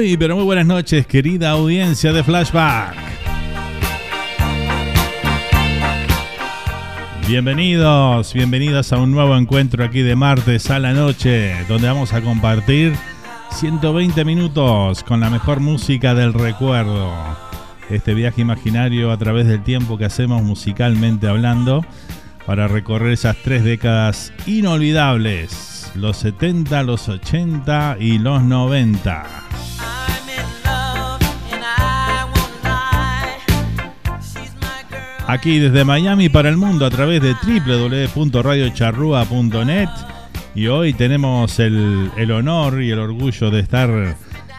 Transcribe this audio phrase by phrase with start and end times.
[0.00, 2.96] Muy, pero muy buenas noches, querida audiencia de Flashback.
[7.28, 12.22] Bienvenidos, bienvenidas a un nuevo encuentro aquí de martes a la noche, donde vamos a
[12.22, 12.94] compartir
[13.50, 17.12] 120 minutos con la mejor música del recuerdo.
[17.90, 21.84] Este viaje imaginario a través del tiempo que hacemos musicalmente hablando
[22.46, 29.50] para recorrer esas tres décadas inolvidables, los 70, los 80 y los 90.
[35.30, 37.34] Aquí desde Miami para el mundo a través de
[38.14, 39.88] www.radiocharrua.net
[40.56, 44.16] y hoy tenemos el, el, honor y el orgullo de estar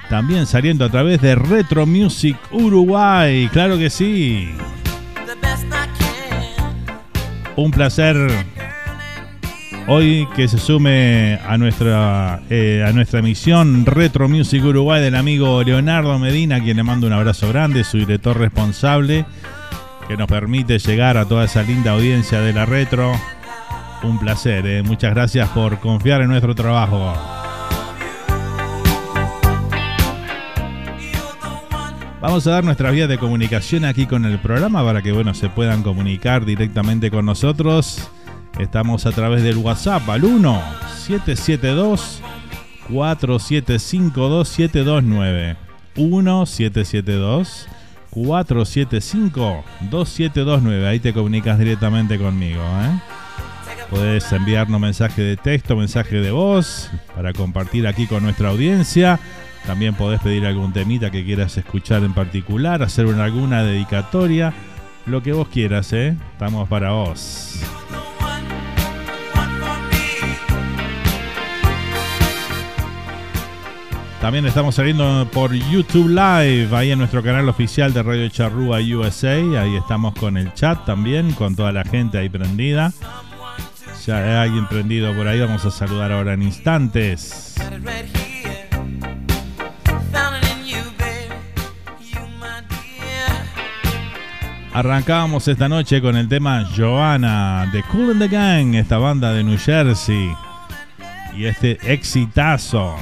[0.10, 4.48] también saliendo a través de Retro Music Uruguay, claro que sí.
[7.58, 8.16] Un placer
[9.88, 15.64] hoy que se sume a nuestra, eh, a nuestra emisión Retro Music Uruguay del amigo
[15.64, 19.26] Leonardo Medina, quien le mando un abrazo grande, su director responsable,
[20.08, 23.14] que nos permite llegar a toda esa linda audiencia de la retro
[24.04, 24.84] un placer, eh.
[24.84, 27.14] muchas gracias por confiar en nuestro trabajo.
[32.20, 35.50] Vamos a dar nuestra vía de comunicación aquí con el programa para que bueno, se
[35.50, 38.10] puedan comunicar directamente con nosotros.
[38.60, 40.62] Estamos a través del WhatsApp al 1
[40.98, 42.22] 772
[42.90, 45.58] 4752 729
[45.96, 47.68] 1 772
[48.12, 50.88] 475 2729.
[50.88, 53.00] Ahí te comunicas directamente conmigo, ¿eh?
[53.90, 59.20] Podés enviarnos mensaje de texto, mensaje de voz para compartir aquí con nuestra audiencia.
[59.66, 64.54] También podés pedir algún temita que quieras escuchar en particular, hacer alguna dedicatoria,
[65.06, 66.16] lo que vos quieras, ¿eh?
[66.34, 67.60] Estamos para vos.
[74.22, 79.34] También estamos saliendo por YouTube Live, ahí en nuestro canal oficial de Radio Charrúa USA.
[79.60, 82.94] Ahí estamos con el chat también, con toda la gente ahí prendida.
[84.06, 87.56] Ya hay alguien prendido por ahí, vamos a saludar ahora en instantes.
[94.74, 99.44] Arrancábamos esta noche con el tema Joanna de Cool and the Gang, esta banda de
[99.44, 100.32] New Jersey.
[101.36, 102.96] Y este exitazo,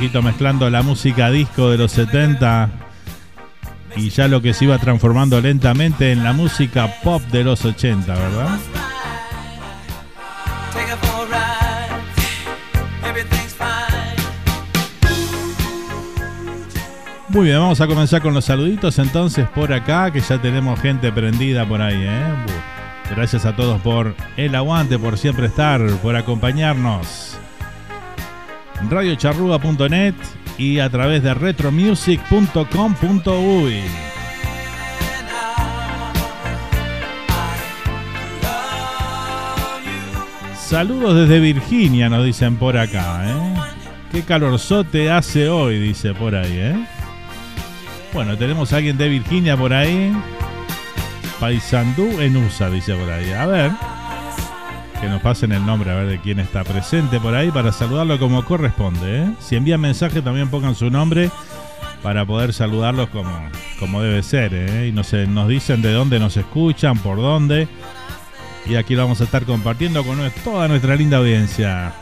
[0.00, 2.70] poquito mezclando la música disco de los 70
[3.96, 8.14] y ya lo que se iba transformando lentamente en la música pop de los 80,
[8.14, 8.58] ¿verdad?
[17.32, 21.12] Muy bien, vamos a comenzar con los saluditos entonces por acá, que ya tenemos gente
[21.12, 22.02] prendida por ahí.
[22.02, 22.34] ¿eh?
[23.08, 27.38] Gracias a todos por el aguante, por siempre estar, por acompañarnos
[28.90, 30.16] radiocharruga.net
[30.58, 33.82] y a través de retromusic.com.uy.
[40.56, 43.54] Saludos desde Virginia, nos dicen por acá, ¿eh?
[44.10, 46.86] Qué calorzote hace hoy, dice por ahí, ¿eh?
[48.12, 50.12] Bueno, tenemos a alguien de Virginia por ahí.
[51.38, 53.32] Paisandú en USA, dice por ahí.
[53.32, 53.70] A ver
[55.00, 58.18] que nos pasen el nombre a ver de quién está presente por ahí para saludarlo
[58.18, 59.22] como corresponde.
[59.22, 59.32] ¿eh?
[59.40, 61.30] Si envían mensaje también pongan su nombre
[62.02, 63.30] para poder saludarlos como,
[63.78, 64.52] como debe ser.
[64.52, 64.88] ¿eh?
[64.88, 67.66] Y nos, nos dicen de dónde nos escuchan, por dónde.
[68.66, 71.94] Y aquí lo vamos a estar compartiendo con toda nuestra linda audiencia.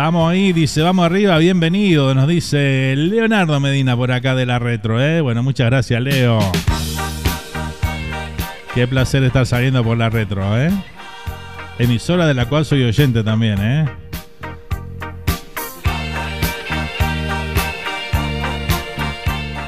[0.00, 4.98] Estamos ahí, dice, vamos arriba, bienvenido, nos dice Leonardo Medina por acá de la retro,
[4.98, 5.20] ¿eh?
[5.20, 6.40] Bueno, muchas gracias, Leo.
[8.74, 10.70] Qué placer estar saliendo por la retro, ¿eh?
[11.78, 13.84] Emisora de la cual soy oyente también, ¿eh?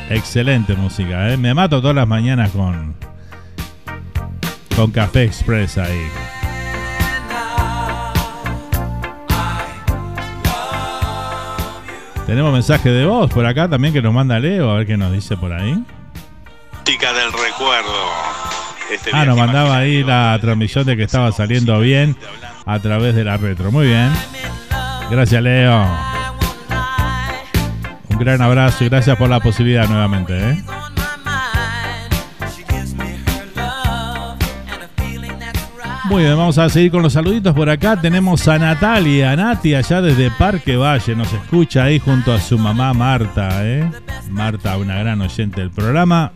[0.08, 1.36] Excelente música, ¿eh?
[1.36, 2.94] Me mato todas las mañanas con,
[4.74, 6.31] con Café Express ahí.
[12.32, 15.12] Tenemos mensaje de voz por acá también que nos manda Leo, a ver qué nos
[15.12, 15.84] dice por ahí.
[16.82, 17.92] Tica del recuerdo.
[18.90, 22.16] Este ah, nos mandaba ahí la transmisión de que estaba saliendo bien
[22.64, 23.70] a través de la retro.
[23.70, 24.10] Muy bien.
[25.10, 25.86] Gracias, Leo.
[28.08, 30.32] Un gran abrazo y gracias por la posibilidad nuevamente.
[30.52, 30.64] ¿eh?
[36.12, 37.98] Muy bien, vamos a seguir con los saluditos por acá.
[37.98, 41.16] Tenemos a Natalia, Nati allá desde Parque Valle.
[41.16, 43.48] Nos escucha ahí junto a su mamá Marta.
[43.66, 43.90] ¿eh?
[44.28, 46.32] Marta, una gran oyente del programa.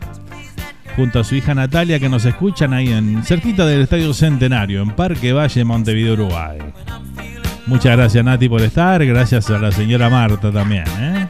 [0.97, 4.93] junto a su hija Natalia que nos escuchan ahí en cerquita del Estadio Centenario, en
[4.93, 6.57] Parque Valle, Montevideo, Uruguay.
[7.67, 10.85] Muchas gracias Nati por estar, gracias a la señora Marta también.
[10.99, 11.27] ¿eh?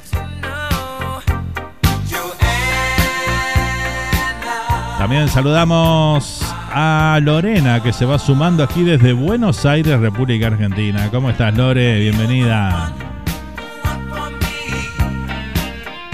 [4.98, 11.08] También saludamos a Lorena que se va sumando aquí desde Buenos Aires, República Argentina.
[11.10, 12.00] ¿Cómo estás Lore?
[12.00, 12.92] Bienvenida.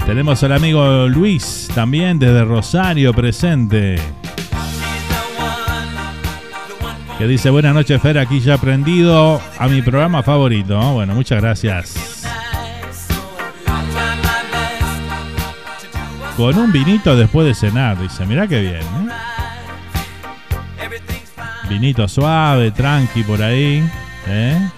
[0.05, 3.97] Tenemos al amigo Luis también desde Rosario presente.
[7.17, 10.79] Que dice buenas noches Fer, aquí ya aprendido a mi programa favorito.
[10.93, 12.23] Bueno, muchas gracias.
[16.37, 18.75] Con un vinito después de cenar, dice, mira qué bien.
[18.75, 19.32] ¿eh?
[21.73, 23.83] Vinito suave, tranqui por ahí.
[24.27, 24.69] ¿eh?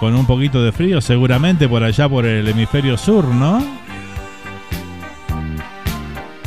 [0.00, 3.64] Con un poquito de frío seguramente por allá por el hemisferio sur, ¿no?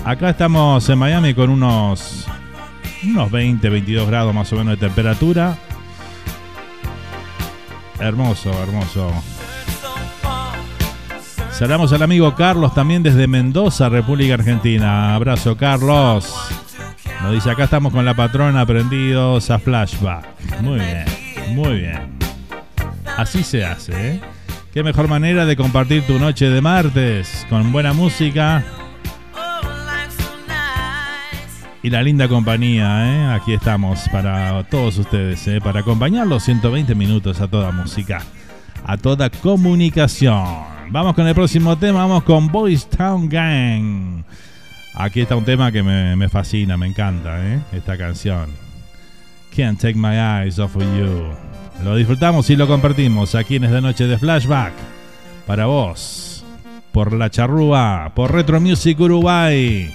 [0.04, 2.28] Acá estamos en Miami con unos
[3.06, 5.58] unos 20, 22 grados más o menos de temperatura.
[8.00, 9.10] Hermoso, hermoso.
[11.52, 15.16] Saludamos al amigo Carlos también desde Mendoza, República Argentina.
[15.16, 16.36] Abrazo, Carlos.
[17.22, 20.26] Nos dice, acá estamos con la patrona prendidos a flashback.
[20.62, 21.06] Muy bien,
[21.50, 22.18] muy bien.
[23.18, 24.22] Así se hace, ¿eh?
[24.74, 28.64] Qué mejor manera de compartir tu noche de martes con buena música
[31.82, 33.34] y la linda compañía, ¿eh?
[33.34, 35.62] aquí estamos para todos ustedes, ¿eh?
[35.62, 38.22] para acompañarlos 120 minutos a toda música,
[38.86, 40.46] a toda comunicación.
[40.90, 44.24] Vamos con el próximo tema, vamos con Boys Town Gang.
[45.00, 47.60] Aquí está un tema que me, fascina, me encanta, ¿eh?
[47.72, 48.50] esta canción.
[49.56, 51.32] Can't Take My Eyes Off of You.
[51.86, 54.74] Lo disfrutamos y lo compartimos aquí en esta noche de Flashback.
[55.48, 56.46] Para vos,
[56.92, 59.90] por La Charrúa, por Retro Music Uruguay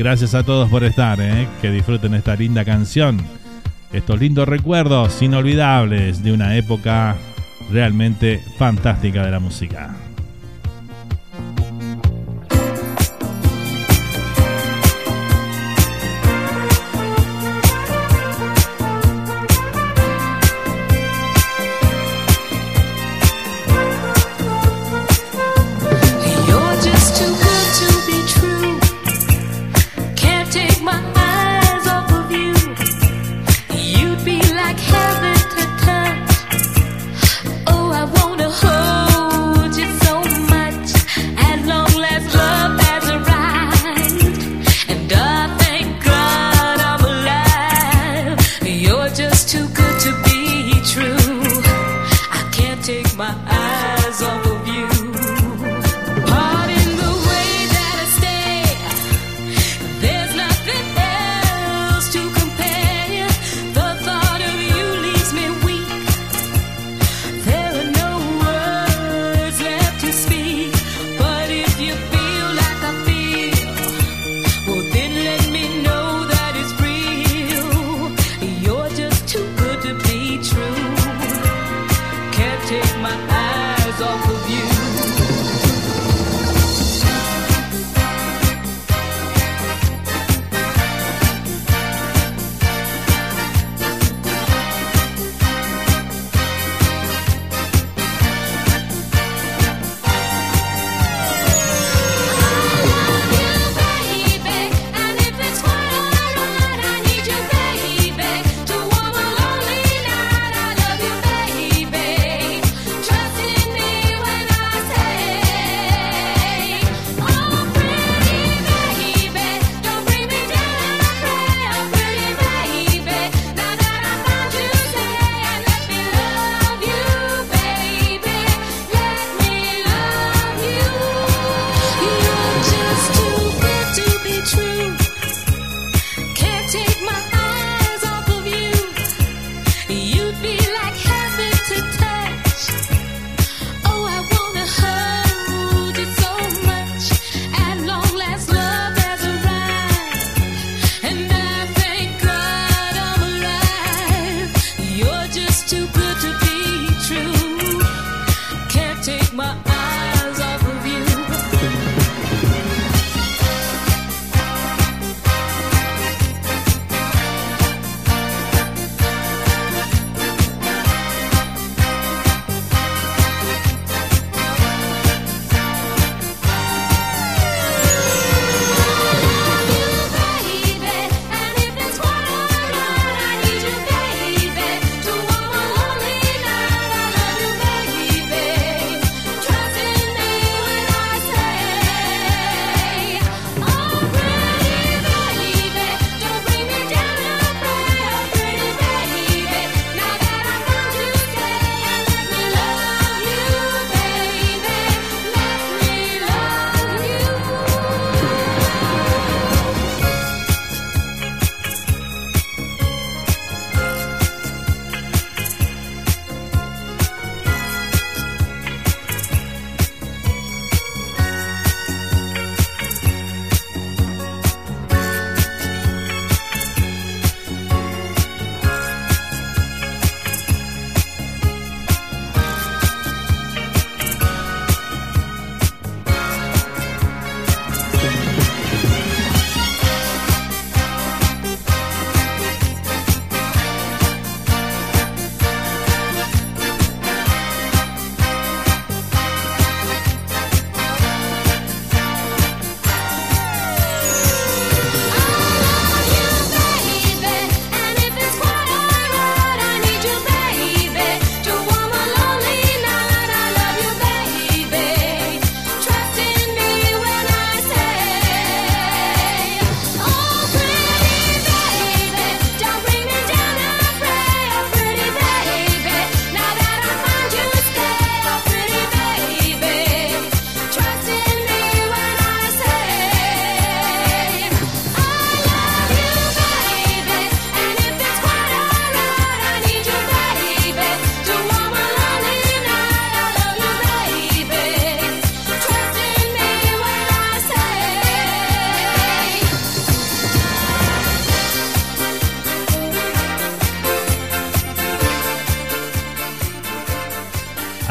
[0.00, 1.46] Gracias a todos por estar, ¿eh?
[1.60, 3.20] que disfruten esta linda canción,
[3.92, 7.16] estos lindos recuerdos inolvidables de una época
[7.70, 9.94] realmente fantástica de la música.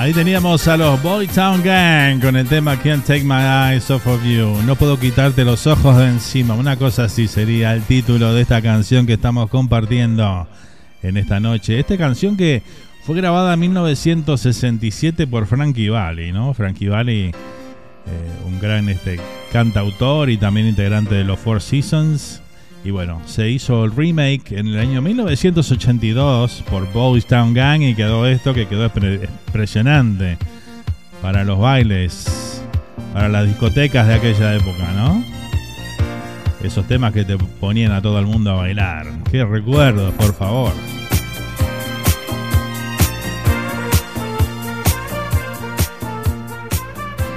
[0.09, 4.23] Ahí teníamos a los Boytown Gang con el tema Can't Take My Eyes Off of
[4.23, 4.59] You.
[4.65, 6.55] No puedo quitarte los ojos de encima.
[6.55, 10.47] Una cosa así sería el título de esta canción que estamos compartiendo
[11.03, 11.77] en esta noche.
[11.77, 12.63] Esta canción que
[13.03, 16.55] fue grabada en 1967 por Frankie Valli, ¿no?
[16.55, 17.33] Frankie Valli, eh,
[18.47, 19.19] un gran este,
[19.51, 22.41] cantautor y también integrante de los Four Seasons.
[22.89, 27.93] Y bueno, se hizo el remake en el año 1982 por Boys Town Gang y
[27.93, 28.91] quedó esto que quedó
[29.45, 30.39] impresionante
[31.21, 32.63] para los bailes,
[33.13, 35.23] para las discotecas de aquella época, ¿no?
[36.63, 39.05] Esos temas que te ponían a todo el mundo a bailar.
[39.29, 40.73] Qué recuerdos, por favor.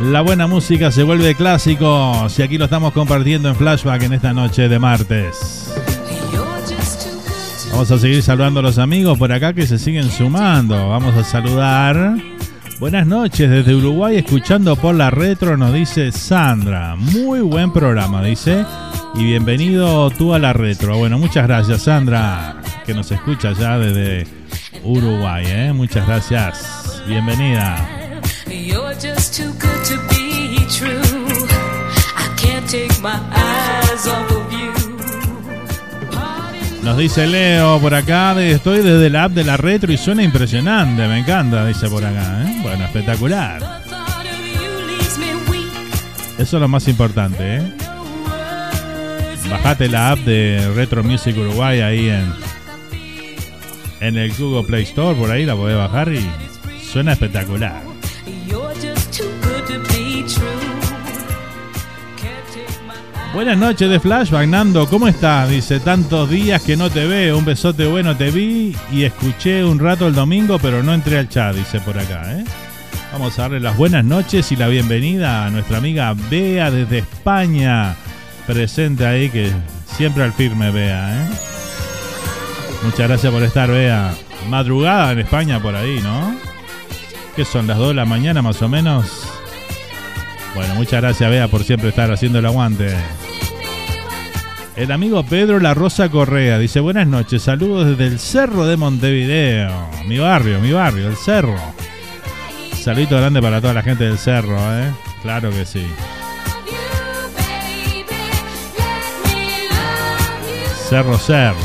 [0.03, 2.29] La buena música se vuelve clásico.
[2.29, 5.73] Si aquí lo estamos compartiendo en flashback en esta noche de martes.
[7.71, 10.89] Vamos a seguir saludando a los amigos por acá que se siguen sumando.
[10.89, 12.17] Vamos a saludar.
[12.81, 16.97] Buenas noches desde Uruguay, escuchando por la retro, nos dice Sandra.
[16.97, 18.65] Muy buen programa, dice.
[19.15, 20.99] Y bienvenido tú a la retro.
[20.99, 24.27] Bueno, muchas gracias, Sandra, que nos escucha ya desde
[24.83, 25.45] Uruguay.
[25.47, 25.73] ¿eh?
[25.73, 27.03] Muchas gracias.
[27.07, 27.77] Bienvenida.
[36.83, 41.07] Nos dice Leo por acá, estoy desde la app de la retro y suena impresionante,
[41.07, 42.45] me encanta, dice por acá.
[42.45, 42.61] ¿eh?
[42.63, 43.83] Bueno, espectacular.
[46.39, 47.59] Eso es lo más importante.
[47.59, 47.73] ¿eh?
[49.51, 52.33] Bajate la app de Retro Music Uruguay ahí en,
[54.01, 56.27] en el Google Play Store, por ahí la podés bajar y
[56.91, 57.92] suena espectacular.
[63.35, 65.49] Buenas noches de Flashback, Nando, ¿cómo estás?
[65.49, 69.79] Dice, tantos días que no te veo, un besote bueno te vi y escuché un
[69.79, 72.45] rato el domingo, pero no entré al chat, dice por acá, ¿eh?
[73.11, 77.97] Vamos a darle las buenas noches y la bienvenida a nuestra amiga Bea desde España,
[78.47, 79.51] presente ahí, que
[79.87, 81.29] siempre al firme, Bea, ¿eh?
[82.85, 84.13] Muchas gracias por estar, Bea.
[84.51, 86.37] Madrugada en España por ahí, ¿no?
[87.35, 89.27] Que son las 2 de la mañana más o menos.
[90.55, 92.95] Bueno, muchas gracias, Bea, por siempre estar haciendo el aguante.
[94.75, 99.71] El amigo Pedro La Rosa Correa dice: Buenas noches, saludos desde el Cerro de Montevideo.
[100.07, 101.57] Mi barrio, mi barrio, el Cerro.
[102.75, 104.91] Saludito grande para toda la gente del Cerro, ¿eh?
[105.23, 105.87] Claro que sí.
[110.89, 111.57] Cerro Cerro.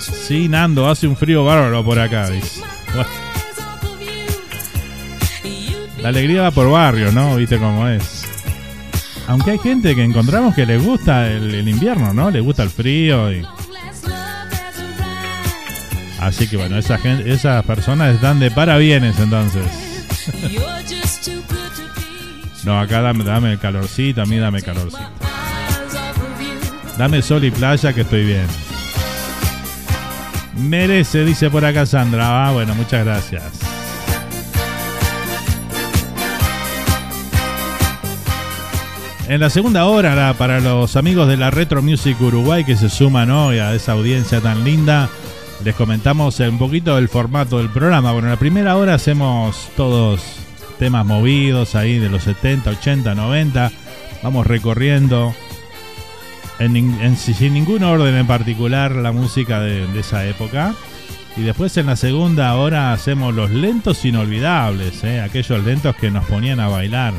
[0.00, 2.62] Sí, Nando, hace un frío bárbaro por acá, dice.
[5.98, 7.36] La alegría va por barrio, ¿no?
[7.36, 8.21] Viste cómo es.
[9.28, 12.30] Aunque hay gente que encontramos que le gusta el, invierno, ¿no?
[12.30, 13.46] Le gusta el frío y...
[16.20, 19.64] Así que bueno, esa gente, esas personas están de parabienes entonces.
[22.64, 25.02] no, acá dame, dame calorcito, a mí dame calorcito.
[26.96, 28.46] Dame sol y playa que estoy bien.
[30.56, 32.46] Merece, dice por acá Sandra.
[32.46, 33.71] Ah, bueno, muchas gracias.
[39.32, 43.30] En la segunda hora, para los amigos de la Retro Music Uruguay que se suman
[43.30, 45.08] hoy a esa audiencia tan linda,
[45.64, 48.12] les comentamos un poquito el formato del programa.
[48.12, 50.20] Bueno, en la primera hora hacemos todos
[50.78, 53.72] temas movidos ahí de los 70, 80, 90.
[54.22, 55.34] Vamos recorriendo
[56.58, 60.74] en, sin ningún orden en particular la música de, esa época.
[61.38, 65.22] Y después en la segunda hora hacemos los lentos inolvidables, ¿eh?
[65.22, 67.14] aquellos lentos que nos ponían a bailar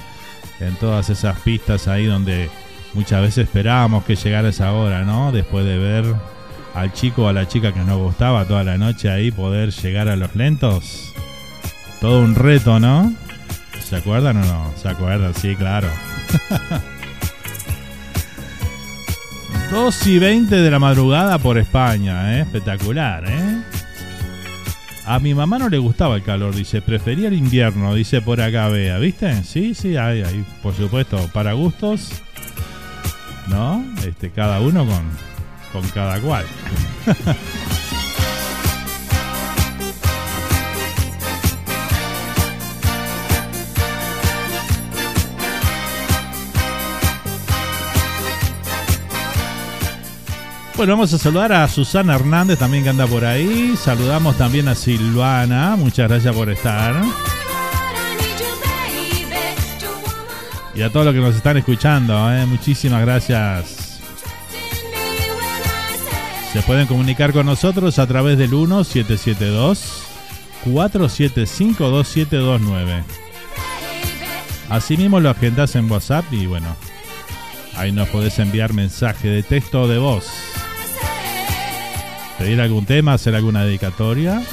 [0.60, 2.50] en todas esas pistas ahí donde
[2.94, 5.32] muchas veces esperábamos que llegara esa hora, ¿no?
[5.32, 6.06] Después de ver
[6.74, 10.10] al chico o a la chica que nos gustaba toda la noche ahí, poder llegar
[10.10, 11.14] a los lentos.
[12.02, 13.14] Todo un reto, ¿no?
[13.80, 14.72] ¿Se acuerdan o no?
[14.76, 15.34] ¿Se acuerdan?
[15.36, 15.90] Sí, claro.
[19.72, 22.42] 2 y 20 de la madrugada por España, ¿eh?
[22.42, 23.62] espectacular, ¿eh?
[25.06, 28.70] A mi mamá no le gustaba el calor, dice, prefería el invierno, dice por acá,
[28.70, 29.44] vea, ¿viste?
[29.44, 32.22] Sí, sí, hay, hay, por supuesto, para gustos,
[33.48, 33.84] ¿no?
[34.08, 35.04] Este, cada uno con,
[35.74, 36.46] con cada cual.
[50.86, 53.76] Vamos a saludar a Susana Hernández también que anda por ahí.
[53.78, 55.78] Saludamos también a Silvana.
[55.78, 57.02] Muchas gracias por estar.
[60.76, 62.46] Y a todos los que nos están escuchando, ¿eh?
[62.46, 64.02] muchísimas gracias.
[66.52, 70.04] Se pueden comunicar con nosotros a través del 1772
[70.66, 73.04] 475-2729.
[74.70, 76.74] Así mismo lo agendas en WhatsApp y bueno,
[77.76, 80.53] ahí nos podés enviar mensaje de texto o de voz.
[82.44, 84.44] Pedir algún tema, hacer alguna dedicatoria.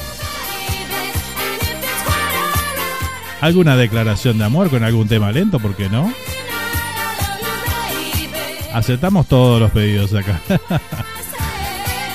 [3.40, 5.58] ¿Alguna declaración de amor con algún tema lento?
[5.58, 6.14] ¿Por qué no?
[8.72, 10.40] Aceptamos todos los pedidos acá.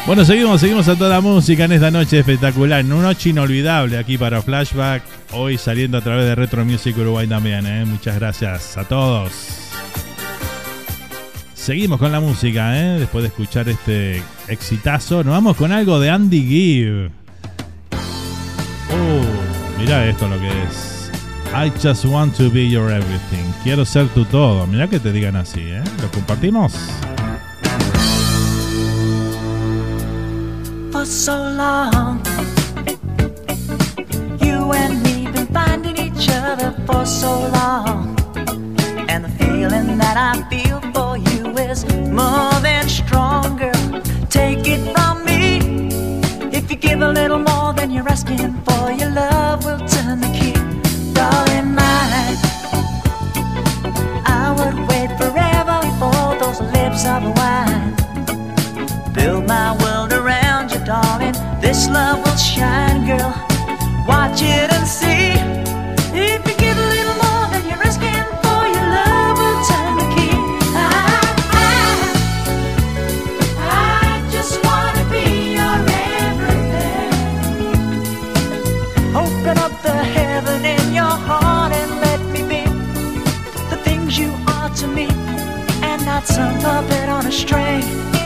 [0.07, 4.17] bueno, seguimos, seguimos a toda música en esta noche espectacular, en una noche inolvidable aquí
[4.17, 7.67] para Flashback, hoy saliendo a través de Retro Music Uruguay también.
[7.67, 7.83] ¿eh?
[7.83, 9.64] Muchas gracias a todos.
[11.65, 12.99] Seguimos con la música, ¿eh?
[12.99, 17.11] después de escuchar este exitazo, nos vamos con algo de Andy Gibb.
[18.91, 21.09] Oh, mira esto lo que es.
[21.55, 23.51] I just want to be your everything.
[23.63, 24.67] Quiero ser tu todo.
[24.67, 25.83] Mira que te digan así, ¿eh?
[26.03, 26.71] ¿Lo compartimos?
[30.91, 32.21] For so long,
[34.39, 38.15] you and me been finding each other for so long,
[39.09, 40.84] and the feeling that I feel
[41.75, 43.73] is more than stronger.
[44.29, 45.59] Take it from me.
[46.57, 50.31] If you give a little more than you're asking for, your love will turn the
[50.37, 50.55] key.
[51.19, 52.37] darling mine.
[54.41, 57.91] I would wait forever for those lips of wine.
[59.13, 61.35] Build my world around you, darling.
[61.61, 63.33] This love will shine, girl.
[64.07, 65.44] Watch it and see.
[86.15, 88.24] Not some puppet on a string.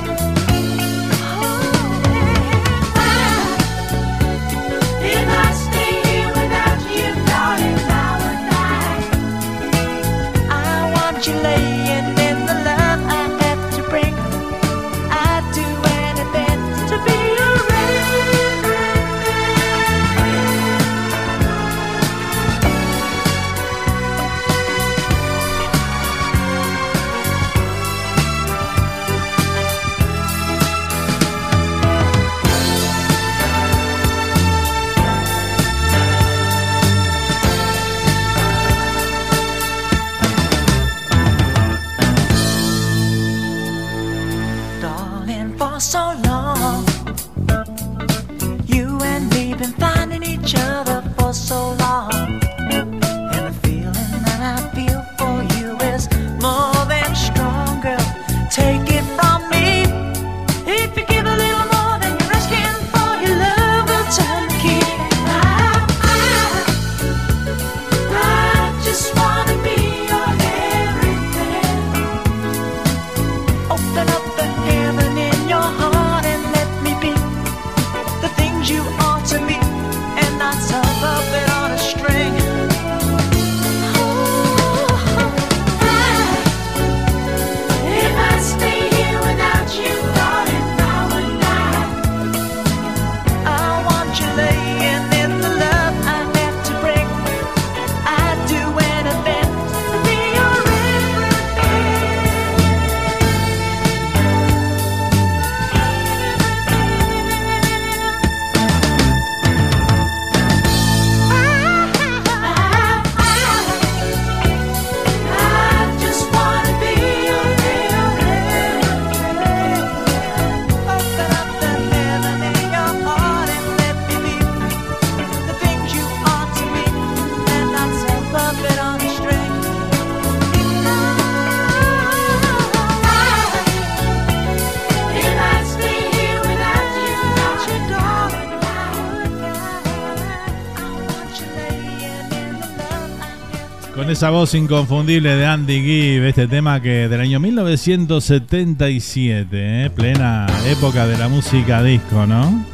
[144.09, 149.91] Esa voz inconfundible de Andy Gibb, este tema que del año 1977, ¿eh?
[149.91, 152.65] plena época de la música disco, ¿no?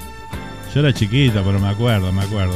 [0.74, 2.56] Yo era chiquito, pero me acuerdo, me acuerdo.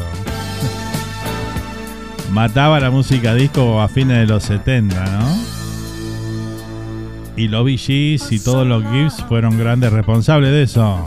[2.32, 5.38] Mataba la música disco a fines de los 70, ¿no?
[7.36, 11.04] Y los Gees y todos los Gibbs fueron grandes responsables de eso.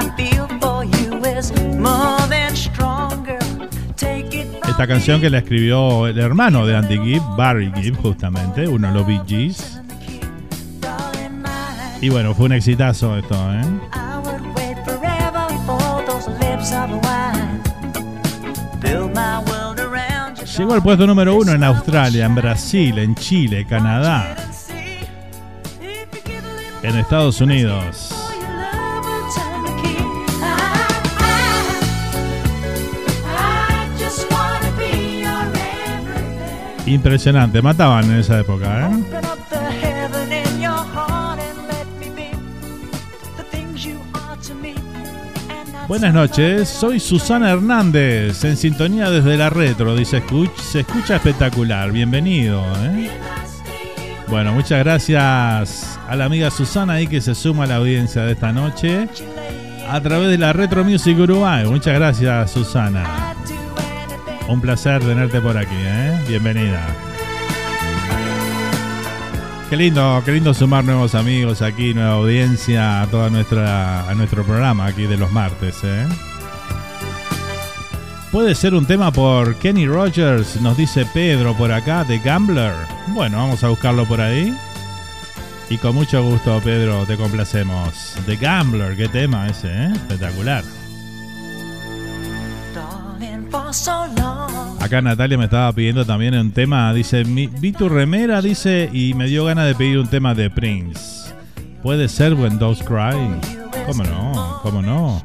[0.00, 0.39] I feel
[4.68, 8.94] Esta canción que la escribió el hermano de Andy Gibb, Barry Gibb, justamente, uno de
[8.94, 9.80] los Bee Gees.
[12.02, 13.62] Y bueno, fue un exitazo esto, ¿eh?
[20.58, 24.36] Llegó al puesto número uno en Australia, en Brasil, en Chile, Canadá,
[26.82, 28.09] en Estados Unidos.
[36.90, 39.04] Impresionante, mataban en esa época, ¿eh?
[45.86, 51.92] Buenas noches, soy Susana Hernández, en sintonía desde la retro, dice Escuch, se escucha espectacular,
[51.92, 52.60] bienvenido.
[52.82, 53.08] ¿eh?
[54.26, 58.32] Bueno, muchas gracias a la amiga Susana ahí que se suma a la audiencia de
[58.32, 59.08] esta noche
[59.88, 61.64] a través de la Retro Music Uruguay.
[61.66, 63.34] Muchas gracias Susana,
[64.48, 66.09] un placer tenerte por aquí, ¿eh?
[66.30, 66.86] Bienvenida.
[69.68, 74.44] Qué lindo, qué lindo sumar nuevos amigos aquí, nueva audiencia a toda nuestra a nuestro
[74.44, 76.06] programa aquí de los martes, ¿eh?
[78.30, 82.74] Puede ser un tema por Kenny Rogers, nos dice Pedro por acá, de Gambler.
[83.08, 84.56] Bueno, vamos a buscarlo por ahí.
[85.68, 88.14] Y con mucho gusto, Pedro, te complacemos.
[88.26, 89.92] The Gambler, qué tema ese, ¿eh?
[89.92, 90.62] Espectacular.
[94.80, 99.12] Acá Natalia me estaba pidiendo también un tema, dice, "Mi- vi tu remera, dice, y
[99.14, 101.32] me dio ganas de pedir un tema de Prince.
[101.82, 103.16] ¿Puede ser When Doves Cry?
[103.86, 104.58] ¿Cómo no?
[104.62, 105.22] ¿Cómo no?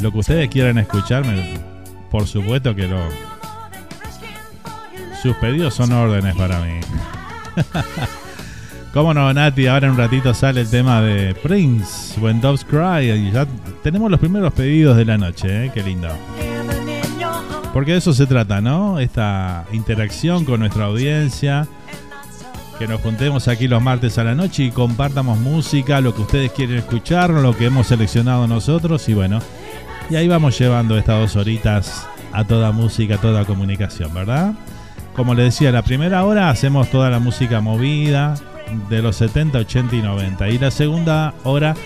[0.00, 1.58] Lo que ustedes quieran escucharme,
[2.10, 2.98] por supuesto que lo...
[5.22, 6.78] Sus pedidos son órdenes para mí.
[8.94, 9.66] ¿Cómo no, Nati?
[9.66, 13.46] Ahora en un ratito sale el tema de Prince, When Doves Cry, y ya
[13.82, 15.70] tenemos los primeros pedidos de la noche, ¿eh?
[15.74, 16.08] Qué lindo.
[17.78, 18.98] Porque de eso se trata, ¿no?
[18.98, 21.68] Esta interacción con nuestra audiencia.
[22.76, 26.50] Que nos juntemos aquí los martes a la noche y compartamos música, lo que ustedes
[26.50, 29.38] quieren escuchar, lo que hemos seleccionado nosotros y bueno.
[30.10, 34.54] Y ahí vamos llevando estas dos horitas a toda música, a toda comunicación, ¿verdad?
[35.14, 38.34] Como les decía, la primera hora hacemos toda la música movida
[38.90, 40.48] de los 70, 80 y 90.
[40.48, 41.76] Y la segunda hora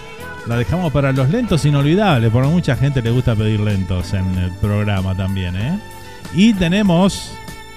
[0.46, 4.50] la dejamos para los lentos inolvidables, porque mucha gente le gusta pedir lentos en el
[4.52, 5.78] programa también, ¿eh?
[6.34, 7.32] Y tenemos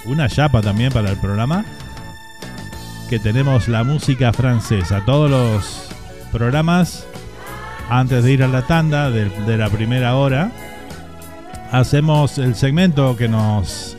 [0.06, 1.66] una chapa también para el programa,
[3.10, 5.04] que tenemos la música francesa.
[5.06, 5.90] Todos los
[6.32, 7.06] programas,
[7.90, 10.52] antes de ir a la tanda de, la primera hora,
[11.72, 13.98] hacemos el segmento que nos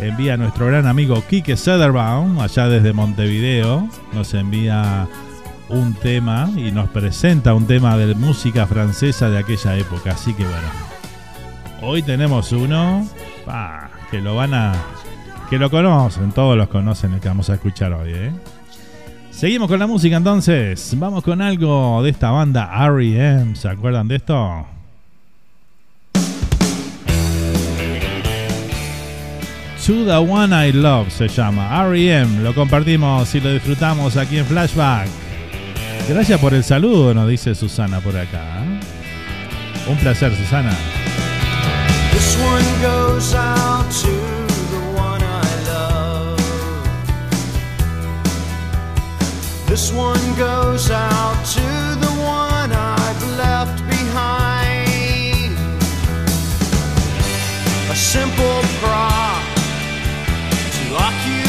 [0.00, 3.88] envía nuestro gran amigo Quique Söderbaum, allá desde Montevideo.
[4.12, 5.06] Nos envía
[5.68, 10.12] un tema y nos presenta un tema de música francesa de aquella época.
[10.12, 10.68] Así que bueno,
[11.82, 13.06] hoy tenemos uno
[13.44, 14.74] pa, que lo van a.
[15.50, 18.32] que lo conocen, todos los conocen el que vamos a escuchar hoy, ¿eh?
[19.30, 20.94] Seguimos con la música entonces.
[20.96, 23.56] Vamos con algo de esta banda R.E.M.
[23.56, 24.66] ¿Se acuerdan de esto?
[29.86, 32.42] To the One I Love se llama R.E.M.
[32.42, 35.23] Lo compartimos y lo disfrutamos aquí en Flashback.
[36.06, 38.62] Gracias por el saludo, nos dice Susana por acá.
[38.62, 38.80] ¿eh?
[39.88, 40.76] Un placer, Susana.
[42.12, 44.10] This one goes out to
[44.70, 46.38] the one I love.
[49.66, 51.62] This one goes out to
[52.00, 55.56] the one I've left behind.
[57.90, 59.42] A simple prop
[60.70, 61.43] to occupy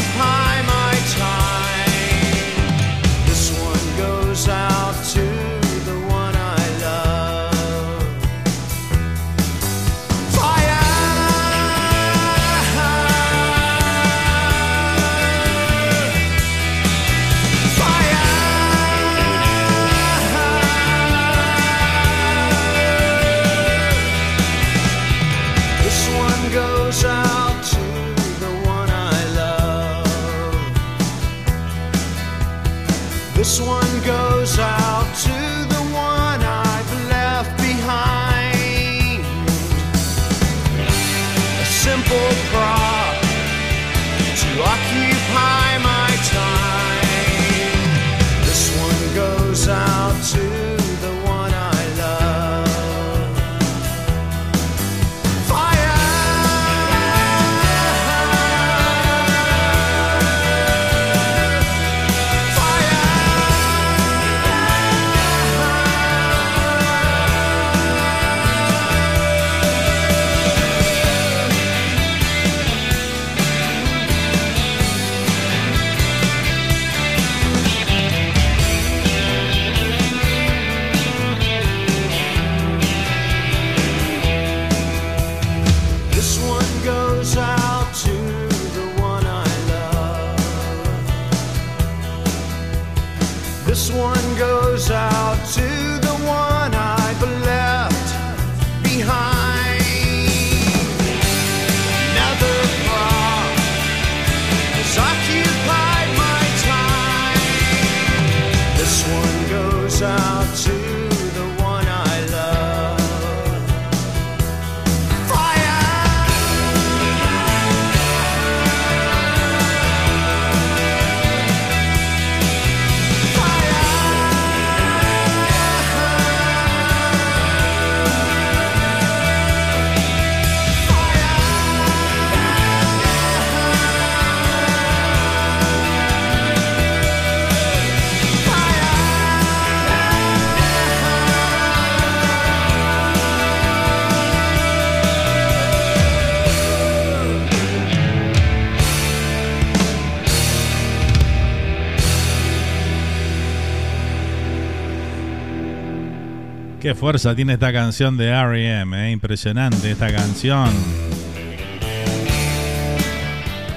[156.86, 160.70] Qué fuerza tiene esta canción de R.E.M., eh, impresionante esta canción.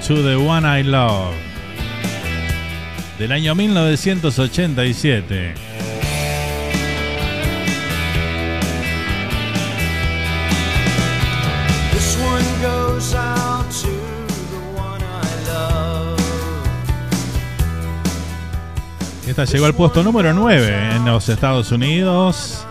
[0.08, 1.34] To the One I Love.
[3.18, 5.56] Del año 1987.
[11.94, 13.88] This one goes out to
[14.52, 16.20] the one I love.
[19.28, 22.68] Esta llegó al puesto número 9 en los Estados Unidos,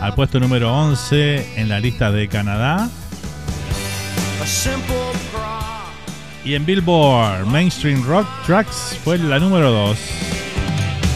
[0.00, 2.88] al puesto número 11 en la lista de Canadá
[6.44, 9.98] y en Billboard Mainstream Rock Tracks fue la número 2.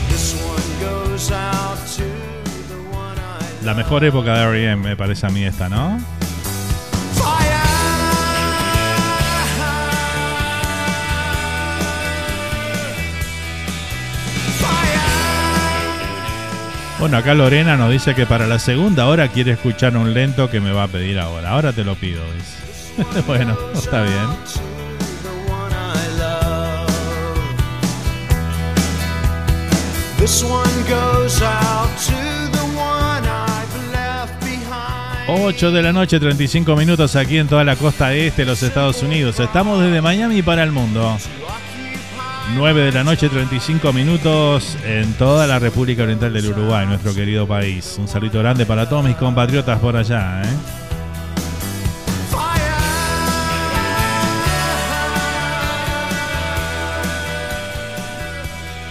[0.08, 2.02] This one goes out to
[2.68, 4.82] the one I La mejor época de R.E.M.
[4.88, 5.98] me parece a mí esta, ¿no?
[17.04, 20.58] Bueno, acá Lorena nos dice que para la segunda hora quiere escuchar un lento que
[20.58, 21.50] me va a pedir ahora.
[21.50, 23.20] Ahora te lo pido, dice.
[23.26, 24.26] bueno, está bien.
[35.28, 39.02] 8 de la noche, 35 minutos aquí en toda la costa este de los Estados
[39.02, 39.38] Unidos.
[39.38, 41.18] Estamos desde Miami para el mundo.
[42.52, 47.46] 9 de la noche, 35 minutos en toda la República Oriental del Uruguay, nuestro querido
[47.48, 47.96] país.
[47.98, 50.42] Un saludo grande para todos mis compatriotas por allá.
[50.42, 50.84] ¿eh?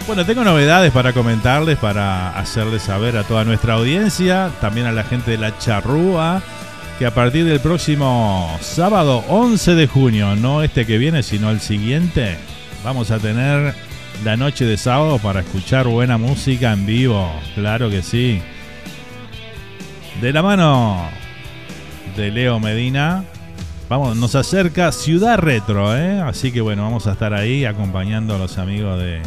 [0.06, 5.04] Bueno, tengo novedades para comentarles, para hacerles saber a toda nuestra audiencia, también a la
[5.06, 6.42] gente de la charrúa,
[7.00, 11.62] que a partir del próximo sábado 11 de junio, no este que viene, sino el
[11.62, 12.38] siguiente,
[12.84, 13.74] vamos a tener
[14.24, 18.42] la noche de sábado para escuchar buena música en vivo, claro que sí.
[20.22, 21.08] De la mano
[22.16, 23.24] de Leo Medina,
[23.90, 26.22] vamos, nos acerca Ciudad Retro, ¿eh?
[26.22, 29.22] así que bueno, vamos a estar ahí acompañando a los amigos de,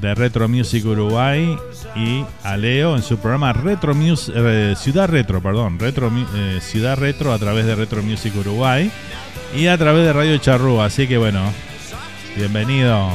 [0.00, 1.56] de Retro Music Uruguay
[1.96, 6.96] y a Leo en su programa Retro Mus- eh, Ciudad Retro, perdón, Retro eh, Ciudad
[6.98, 8.90] Retro a través de Retro Music Uruguay
[9.56, 10.84] y a través de Radio Charrúa.
[10.84, 11.40] Así que bueno,
[12.36, 13.08] bienvenido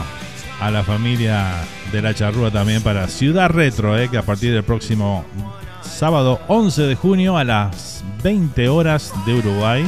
[0.59, 1.53] a la familia
[1.91, 5.24] de la Charrúa también para Ciudad Retro, eh, que a partir del próximo
[5.84, 9.86] sábado 11 de junio a las 20 horas de Uruguay.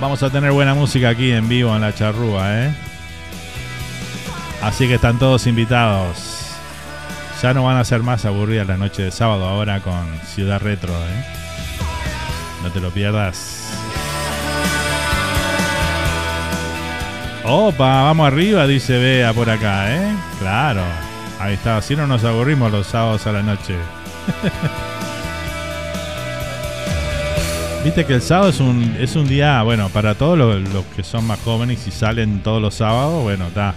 [0.00, 2.74] Vamos a tener buena música aquí en vivo en la Charrúa, ¿eh?
[4.62, 6.16] Así que están todos invitados.
[7.42, 10.94] Ya no van a ser más aburridas la noche de sábado ahora con Ciudad Retro,
[10.94, 11.24] ¿eh?
[12.62, 13.61] No te lo pierdas.
[17.44, 20.14] Opa, vamos arriba, dice Bea por acá, ¿eh?
[20.38, 20.82] Claro.
[21.40, 23.74] Ahí está, así no nos aburrimos los sábados a la noche.
[27.84, 31.02] Viste que el sábado es un, es un día, bueno, para todos los, los que
[31.02, 33.74] son más jóvenes y salen todos los sábados, bueno, está.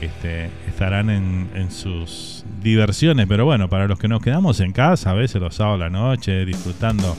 [0.00, 5.12] Este, estarán en, en sus diversiones, pero bueno, para los que nos quedamos en casa,
[5.12, 7.16] a veces los sábados a la noche, disfrutando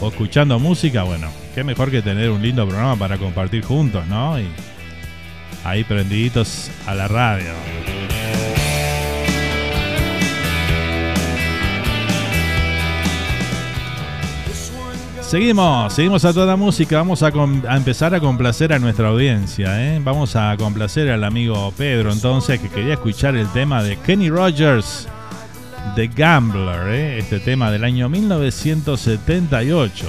[0.00, 4.40] o escuchando música, bueno, qué mejor que tener un lindo programa para compartir juntos, ¿no?
[4.40, 4.46] Y
[5.64, 7.52] ahí prendiditos a la radio.
[15.20, 16.96] Seguimos, seguimos a toda música.
[16.96, 19.94] Vamos a, a empezar a complacer a nuestra audiencia.
[19.94, 20.00] ¿eh?
[20.02, 25.06] Vamos a complacer al amigo Pedro, entonces, que quería escuchar el tema de Kenny Rogers
[25.94, 27.18] The Gambler, ¿eh?
[27.18, 30.06] este tema del año 1978.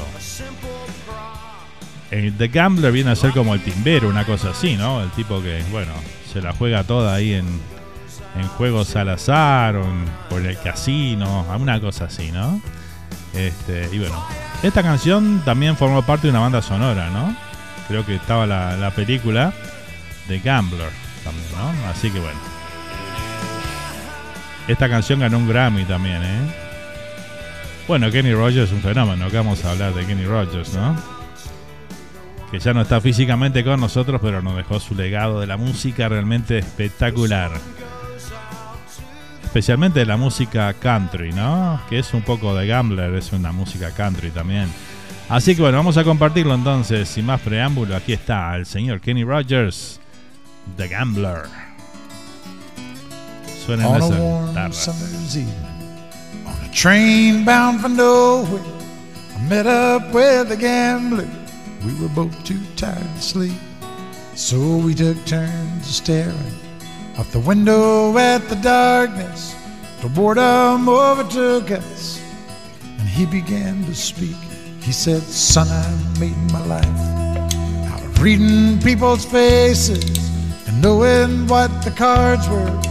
[2.11, 5.01] El The Gambler viene a ser como el timbero, una cosa así, ¿no?
[5.01, 5.93] El tipo que, bueno,
[6.31, 7.45] se la juega toda ahí en,
[8.35, 12.61] en juegos al azar o en, el casino, una cosa así, ¿no?
[13.33, 14.23] Este, y bueno,
[14.63, 17.35] esta canción también formó parte de una banda sonora, ¿no?
[17.87, 19.53] Creo que estaba la, la película
[20.27, 20.89] The Gambler
[21.23, 21.89] también, ¿no?
[21.89, 22.50] Así que bueno.
[24.67, 26.39] Esta canción ganó un Grammy también, ¿eh?
[27.87, 30.95] Bueno, Kenny Rogers es un fenómeno, que vamos a hablar de Kenny Rogers, ¿no?
[32.49, 36.07] Que ya no está físicamente con nosotros, pero nos dejó su legado de la música
[36.07, 37.51] realmente espectacular.
[39.43, 41.81] Especialmente la música country, ¿no?
[41.89, 44.69] Que es un poco de Gambler, es una música country también.
[45.27, 47.95] Así que bueno, vamos a compartirlo entonces, sin más preámbulo.
[47.95, 49.99] Aquí está el señor Kenny Rogers,
[50.77, 51.60] The Gambler.
[53.61, 58.59] Suena on a esa warm summer's evening on a train bound for nowhere.
[59.35, 61.29] I met up with a gambler.
[61.85, 63.59] We were both too tired to sleep,
[64.33, 66.55] so we took turns staring
[67.19, 69.55] out the window at the darkness.
[70.01, 72.19] The boredom overtook us,
[72.97, 74.41] and he began to speak.
[74.81, 76.99] He said, "Son, I made my life
[77.93, 80.17] out of reading people's faces
[80.65, 82.90] and knowing what the cards were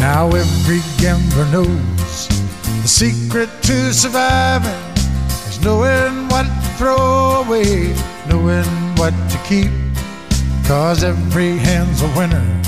[0.00, 2.28] Now every gambler knows
[2.82, 4.82] the secret to surviving
[5.48, 7.94] is knowing what to throw away,
[8.28, 8.64] knowing
[8.96, 9.70] what to keep.
[10.66, 12.62] Cause every hand's a winner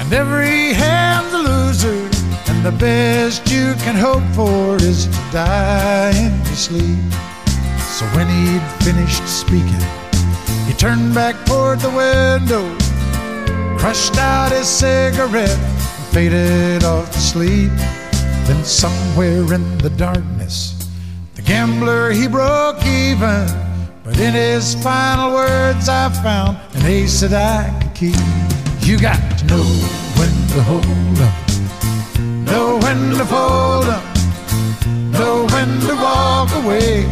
[0.00, 2.10] and every hand's a loser.
[2.46, 7.12] And the best you can hope for is to die in your sleep.
[7.96, 9.84] So when he'd finished speaking,
[10.66, 12.64] he turned back toward the window,
[13.78, 15.58] crushed out his cigarette,
[16.14, 17.72] faded off to sleep.
[18.46, 20.88] Then somewhere in the darkness,
[21.34, 23.48] the gambler he broke even.
[24.04, 28.86] But in his final words, I found an ace that I could keep.
[28.86, 29.66] You got to know
[30.14, 31.36] when to hold up,
[32.46, 34.04] know when to fold up,
[34.86, 37.02] know when to walk away,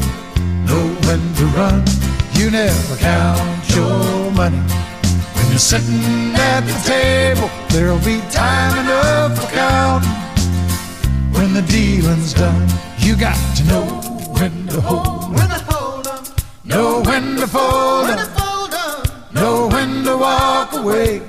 [0.68, 1.82] know when to run.
[2.34, 4.62] You never count your money.
[5.52, 10.08] When you're sitting at the table, there'll be time enough for counting.
[11.34, 13.84] When the dealing's done, you got to know
[14.32, 16.24] when to hold 'em,
[16.64, 19.02] know when to fold 'em,
[19.34, 21.20] know when to walk away,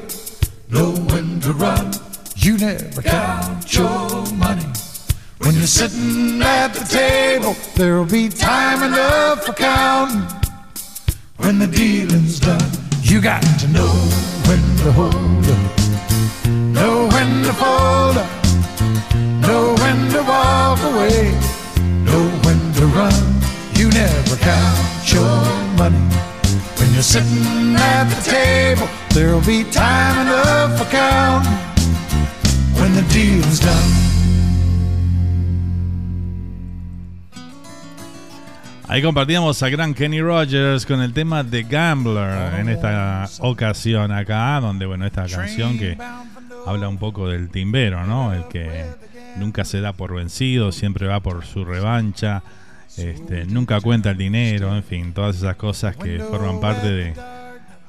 [0.70, 1.92] know when to run.
[2.38, 4.72] You never count your money.
[5.40, 10.26] When you're sitting at the table, there'll be time enough for counting.
[11.36, 13.94] When the dealing's done, you got to know
[14.48, 21.32] when to hold 'em, know when to fold 'em, know when to walk away,
[22.08, 23.14] know when to run.
[23.76, 25.38] You never count your
[25.78, 26.08] money.
[26.78, 31.60] When you're sitting at the table, there'll be time enough for counting.
[32.80, 34.23] When the deal's done.
[38.94, 44.60] Ahí compartíamos a gran Kenny Rogers con el tema The Gambler en esta ocasión acá,
[44.62, 45.98] donde bueno, esta canción que
[46.68, 48.32] habla un poco del timbero, ¿no?
[48.36, 48.86] El que
[49.38, 52.44] nunca se da por vencido, siempre va por su revancha,
[52.96, 57.16] este, nunca cuenta el dinero, en fin, todas esas cosas que forman parte de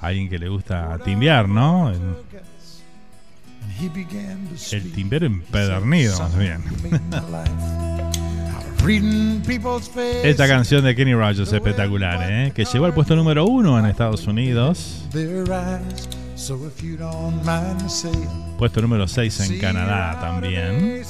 [0.01, 1.91] alguien que le gusta timbear, ¿no?
[1.91, 2.01] El,
[4.95, 6.65] timbero empedernido, más bien.
[10.25, 12.53] Esta canción de Kenny Rogers es espectacular, ¿eh?
[12.55, 15.07] que llegó al puesto número uno en Estados Unidos.
[18.59, 21.03] Puesto número 6 en Canadá también.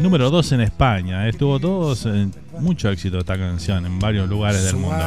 [0.00, 1.28] Número 2 en España.
[1.28, 5.04] Estuvo todos en mucho éxito esta canción en varios lugares del mundo.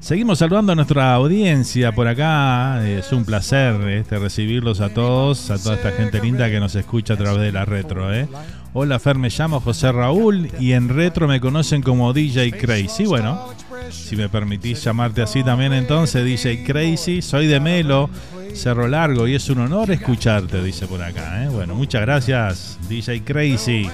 [0.00, 2.88] Seguimos saludando a nuestra audiencia por acá.
[2.88, 7.14] Es un placer este, recibirlos a todos, a toda esta gente linda que nos escucha
[7.14, 8.12] a través de la retro.
[8.14, 8.26] ¿eh?
[8.72, 13.04] Hola Fer, me llamo José Raúl y en retro me conocen como DJ Crazy.
[13.04, 13.48] Bueno,
[13.90, 18.08] si me permitís llamarte así también entonces, DJ Crazy, soy de Melo,
[18.54, 21.42] Cerro Largo y es un honor escucharte, dice por acá.
[21.42, 21.48] ¿eh?
[21.48, 23.90] Bueno, muchas gracias DJ Crazy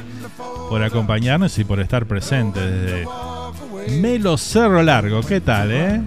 [0.68, 3.06] por acompañarnos y por estar presente desde
[3.98, 5.22] Melo Cerro Largo.
[5.22, 6.02] ¿Qué tal, eh?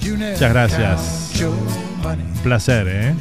[0.00, 1.42] Muchas gracias.
[1.42, 3.14] Un placer, ¿eh?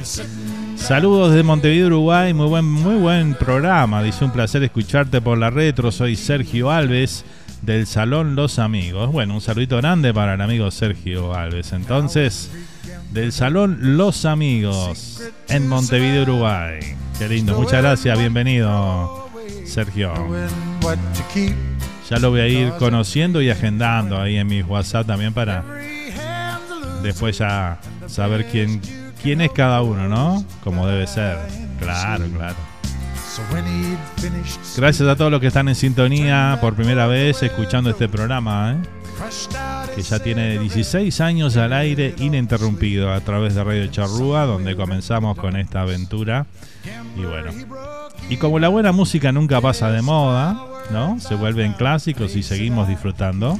[0.81, 2.33] Saludos de Montevideo, Uruguay.
[2.33, 4.01] Muy buen, muy buen programa.
[4.01, 5.91] Dice un placer escucharte por la retro.
[5.91, 7.23] Soy Sergio Alves
[7.61, 9.11] del Salón Los Amigos.
[9.11, 11.71] Bueno, un saludito grande para el amigo Sergio Alves.
[11.71, 12.49] Entonces,
[13.11, 16.79] del Salón Los Amigos en Montevideo, Uruguay.
[17.19, 17.57] Qué lindo.
[17.57, 18.17] Muchas gracias.
[18.17, 19.29] Bienvenido,
[19.65, 20.13] Sergio.
[22.09, 25.63] Ya lo voy a ir conociendo y agendando ahí en mi WhatsApp también para
[27.03, 28.81] después ya saber quién,
[29.21, 30.43] quién es cada uno, ¿no?
[30.63, 31.37] Como debe ser.
[31.79, 32.55] Claro, claro.
[34.75, 39.01] Gracias a todos los que están en sintonía por primera vez escuchando este programa, ¿eh?
[39.95, 45.37] que ya tiene 16 años al aire ininterrumpido a través de Radio Charrúa, donde comenzamos
[45.37, 46.45] con esta aventura.
[47.15, 47.51] Y bueno,
[48.29, 50.59] y como la buena música nunca pasa de moda,
[50.91, 51.19] ¿no?
[51.19, 53.59] Se vuelven clásicos y seguimos disfrutando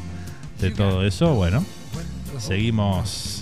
[0.59, 1.63] de todo eso, bueno,
[2.39, 3.40] seguimos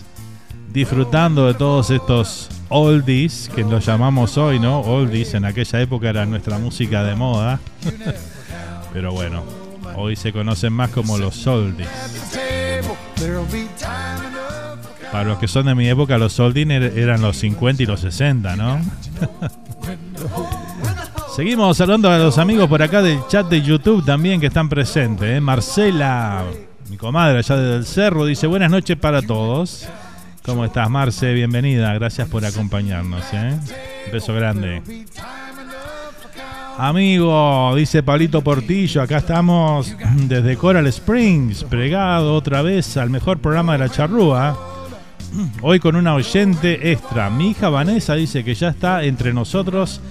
[0.72, 4.82] disfrutando de todos estos oldies, que los llamamos hoy, ¿no?
[4.82, 7.60] Oldies, en aquella época era nuestra música de moda.
[8.94, 9.44] Pero bueno,
[9.96, 11.88] hoy se conocen más como los oldies.
[15.12, 18.00] Para los que son de mi época, los oldies er- eran los 50 y los
[18.02, 18.80] 60, ¿no?
[21.36, 25.38] Seguimos saludando a los amigos por acá del chat de YouTube también que están presentes.
[25.38, 25.42] ¿eh?
[25.42, 26.44] Marcela,
[26.90, 29.88] mi comadre allá desde el cerro, dice buenas noches para todos.
[30.50, 31.32] ¿Cómo estás, Marce?
[31.32, 33.24] Bienvenida, gracias por acompañarnos.
[33.34, 33.54] ¿eh?
[34.08, 34.82] Un beso grande.
[36.76, 39.96] Amigo, dice Pablito Portillo, acá estamos
[40.28, 44.58] desde Coral Springs, pregado otra vez al mejor programa de la charrúa.
[45.62, 47.30] Hoy con una oyente extra.
[47.30, 50.02] Mi hija Vanessa dice que ya está entre nosotros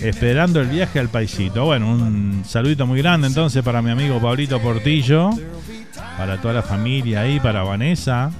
[0.00, 1.66] esperando el viaje al paisito.
[1.66, 5.30] Bueno, un saludito muy grande entonces para mi amigo Pablito Portillo,
[6.18, 8.32] para toda la familia ahí, para Vanessa.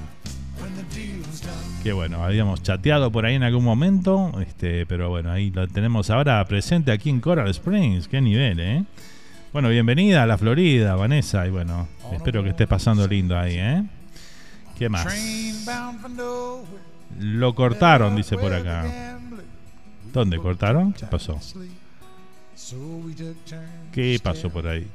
[1.84, 6.08] Que bueno, habíamos chateado por ahí en algún momento, este, pero bueno, ahí lo tenemos
[6.08, 8.08] ahora presente aquí en Coral Springs.
[8.08, 8.84] Qué nivel, ¿eh?
[9.52, 13.84] Bueno, bienvenida a la Florida, Vanessa, y bueno, espero que estés pasando lindo ahí, ¿eh?
[14.78, 15.06] ¿Qué más?
[17.20, 19.18] Lo cortaron, dice por acá.
[20.10, 20.94] ¿Dónde cortaron?
[20.94, 21.38] ¿Qué pasó?
[23.92, 24.86] ¿Qué pasó por ahí?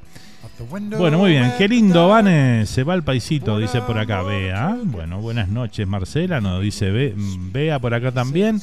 [0.98, 1.54] Bueno, muy bien.
[1.58, 2.08] Qué lindo.
[2.10, 2.66] Vane.
[2.66, 4.78] Se va al paisito, dice por acá Bea.
[4.84, 6.42] Bueno, buenas noches, Marcela.
[6.42, 8.60] Nos dice Be- Bea por acá también.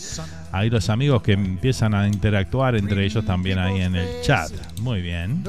[0.53, 4.51] Ahí los amigos que empiezan a interactuar entre ellos también ahí en el chat.
[4.80, 5.42] Muy bien.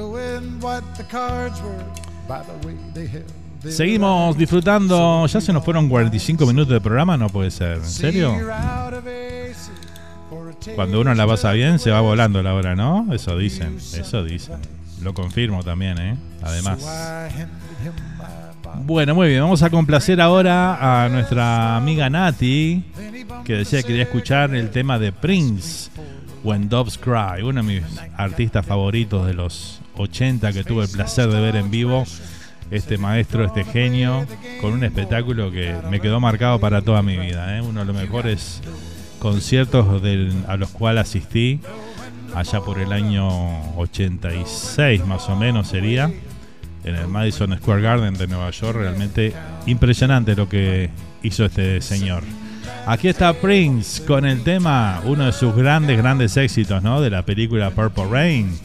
[3.69, 5.25] Seguimos disfrutando.
[5.27, 7.77] Ya se nos fueron 45 minutos de programa, no puede ser.
[7.77, 8.33] ¿En serio?
[10.75, 13.07] Cuando uno la pasa bien, se va volando la hora, ¿no?
[13.13, 14.55] Eso dicen, eso dicen.
[15.01, 16.17] Lo confirmo también, ¿eh?
[16.41, 16.79] Además.
[18.83, 22.83] Bueno, muy bien, vamos a complacer ahora a nuestra amiga Nati,
[23.45, 25.89] que decía que quería escuchar el tema de Prince,
[26.43, 27.83] When Doves Cry, uno de mis
[28.15, 32.03] artistas favoritos de los 80 que tuve el placer de ver en vivo.
[32.69, 34.25] Este maestro, este genio,
[34.59, 37.57] con un espectáculo que me quedó marcado para toda mi vida.
[37.57, 37.61] ¿eh?
[37.61, 38.61] Uno de los mejores
[39.19, 41.61] conciertos del- a los cuales asistí,
[42.35, 43.27] allá por el año
[43.77, 46.11] 86 más o menos sería
[46.83, 48.77] en el Madison Square Garden de Nueva York.
[48.77, 49.33] Realmente
[49.65, 50.89] impresionante lo que
[51.23, 52.23] hizo este señor.
[52.85, 57.01] Aquí está Prince con el tema, uno de sus grandes, grandes éxitos, ¿no?
[57.01, 58.57] De la película Purple Rain.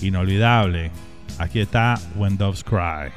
[0.00, 0.90] Inolvidable.
[1.38, 3.12] Aquí está When Doves Cry.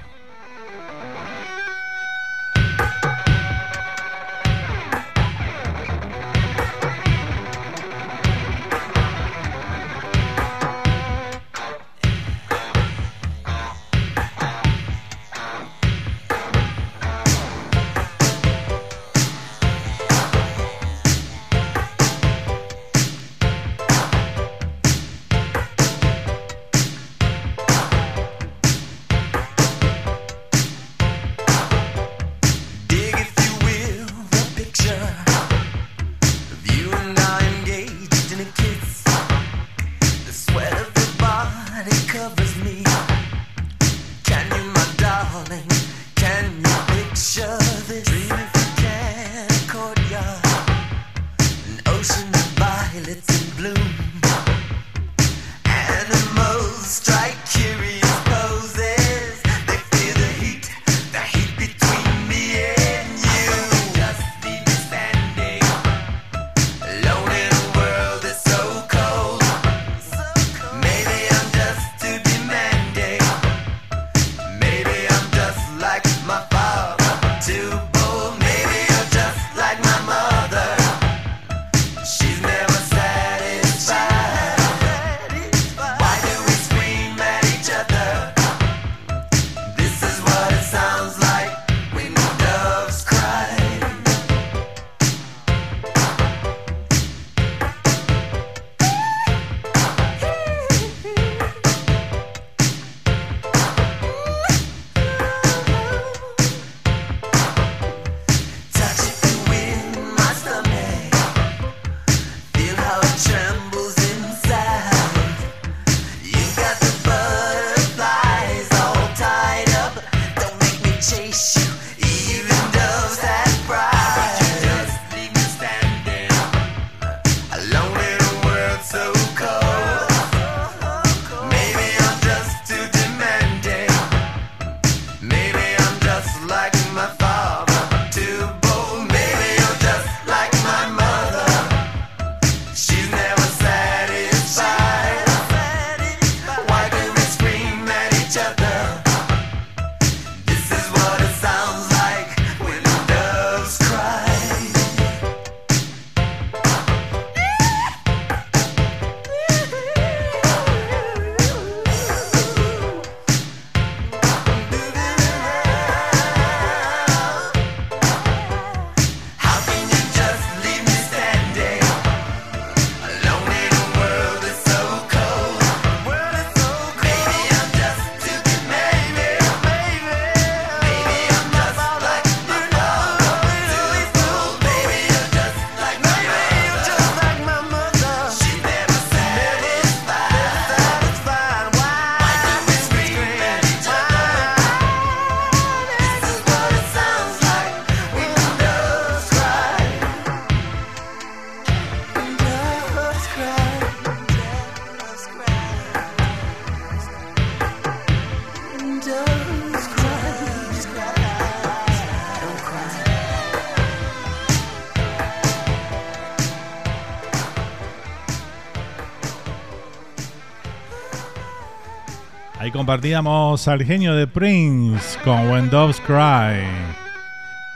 [222.86, 226.62] Compartíamos al genio de Prince con When Doves Cry.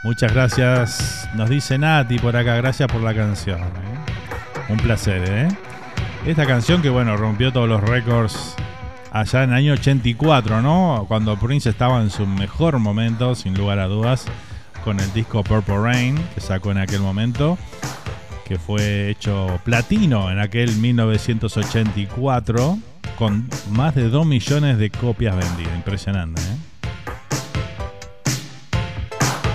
[0.04, 3.58] Muchas gracias, nos dice Nati por acá, gracias por la canción.
[3.58, 4.68] ¿eh?
[4.68, 5.48] Un placer, ¿eh?
[6.24, 8.54] Esta canción que, bueno, rompió todos los récords
[9.10, 11.06] allá en el año 84, ¿no?
[11.08, 14.26] Cuando Prince estaba en su mejor momento, sin lugar a dudas,
[14.84, 17.58] con el disco Purple Rain, que sacó en aquel momento,
[18.46, 22.78] que fue hecho platino en aquel 1984,
[23.20, 25.76] con más de 2 millones de copias vendidas.
[25.76, 26.56] Impresionante, ¿eh?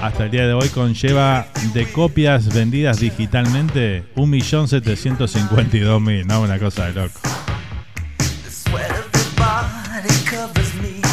[0.04, 6.42] Hasta el día de hoy conlleva de copias vendidas digitalmente 1.752.000, ¿no?
[6.42, 7.20] Una cosa de loco.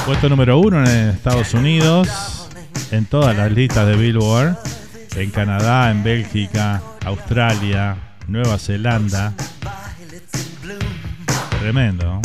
[0.05, 2.51] Puesto número uno en Estados Unidos,
[2.91, 4.59] en todas las listas de Billboard,
[5.17, 7.97] en Canadá, en Bélgica, Australia,
[8.29, 9.33] Nueva Zelanda.
[11.59, 12.21] Tremendo.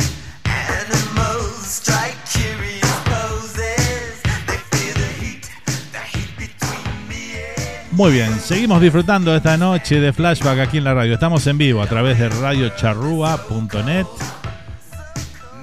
[7.98, 11.16] Muy bien, seguimos disfrutando esta noche de flashback aquí en la radio.
[11.16, 14.06] Estamos en vivo a través de radiocharrúa.net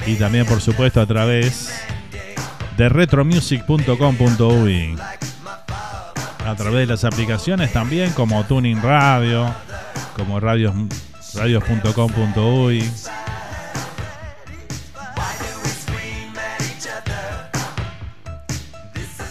[0.05, 1.72] y también, por supuesto, a través
[2.76, 4.97] de retromusic.com.uy.
[6.45, 9.55] A través de las aplicaciones también, como Tuning Radio,
[10.16, 10.74] como radios
[11.37, 12.91] radios.com.uy.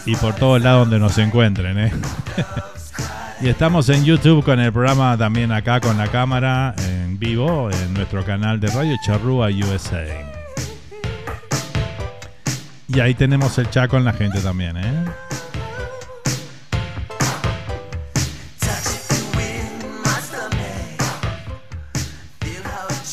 [0.06, 1.92] Y por todos lados donde nos encuentren, ¿eh?
[3.44, 7.92] Y estamos en YouTube con el programa también acá con la cámara en vivo en
[7.92, 10.02] nuestro canal de Radio Charrúa USA.
[12.88, 15.04] Y ahí tenemos el chat con la gente también, ¿eh?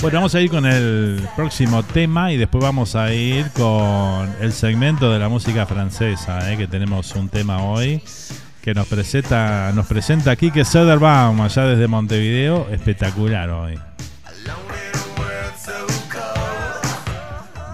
[0.02, 4.54] Bueno, vamos a ir con el próximo tema y después vamos a ir con el
[4.54, 6.58] segmento de la música francesa, ¿eh?
[6.58, 8.02] que tenemos un tema hoy
[8.62, 13.80] que nos presenta, nos presenta Kike Söderbaum allá desde Montevideo, espectacular hoy.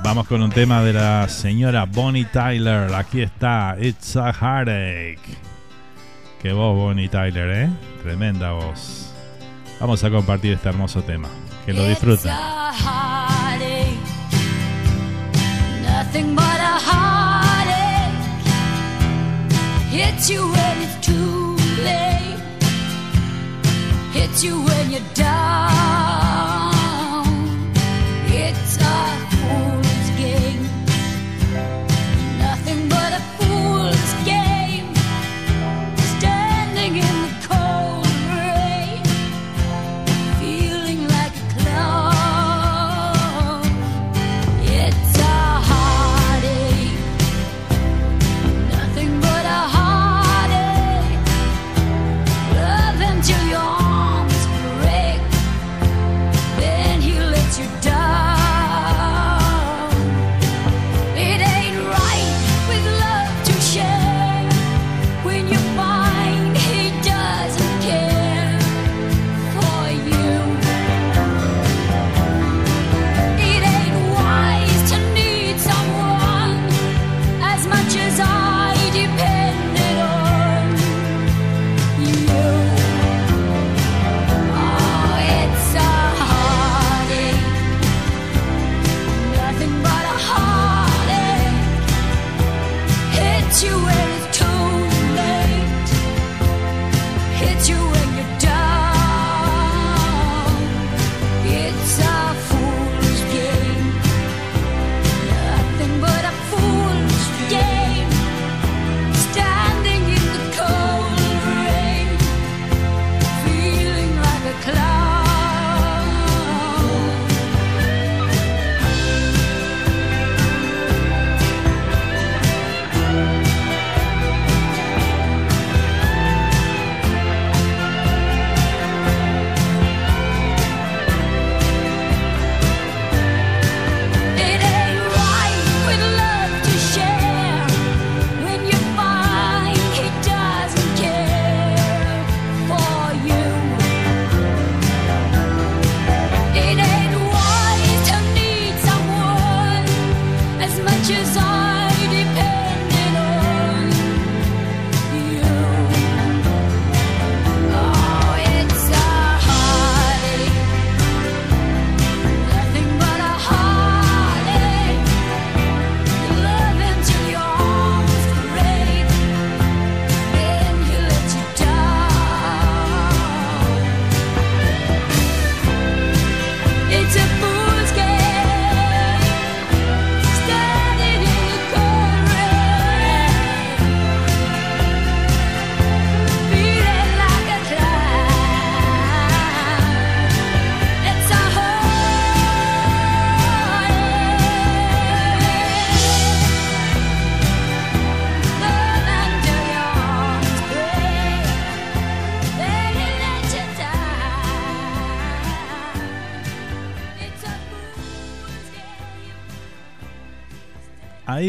[0.03, 2.93] Vamos con un tema de la señora Bonnie Tyler.
[2.95, 5.19] Aquí está, It's a Heartache.
[6.41, 7.69] Qué voz, Bonnie Tyler, ¿eh?
[8.03, 9.13] Tremenda voz.
[9.81, 11.27] Vamos a compartir este hermoso tema.
[11.65, 12.31] Que lo disfruten.
[15.83, 17.26] Nothing but a heartache
[19.89, 22.39] hits you when it's too late,
[24.11, 26.26] hits you when you're down.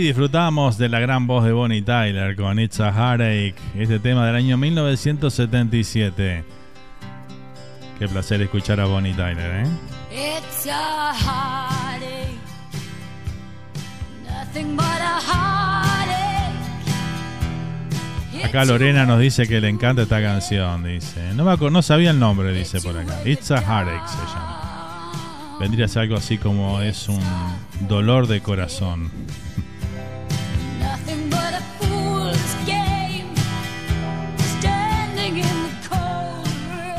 [0.09, 4.37] Disfrutamos de la gran voz de Bonnie Tyler con It's a Heartache, este tema del
[4.37, 6.45] año 1977.
[7.99, 9.69] Qué placer escuchar a Bonnie Tyler, ¿eh?
[10.11, 12.39] It's a heartache,
[14.25, 16.09] nothing but a heartache.
[18.45, 21.35] Acá Lorena nos dice que le encanta esta canción, dice.
[21.35, 23.21] No, me no sabía el nombre, dice por acá.
[23.27, 25.59] It's a Heartache se llama.
[25.61, 27.21] Vendría a ser algo así como es un
[27.87, 29.11] dolor de corazón.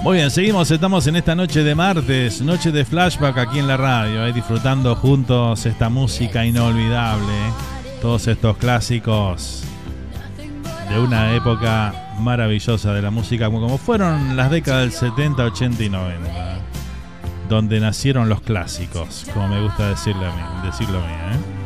[0.10, 3.78] Muy bien, seguimos, estamos en esta noche de martes, noche de flashback aquí en la
[3.78, 7.32] radio, ahí disfrutando juntos esta música inolvidable,
[8.02, 9.64] todos estos clásicos
[10.90, 15.90] de una época maravillosa de la música, como fueron las décadas del 70, 80 y
[15.90, 16.60] 90,
[17.48, 21.59] donde nacieron los clásicos, como me gusta decirle a mí, decirlo a mí, ¿eh?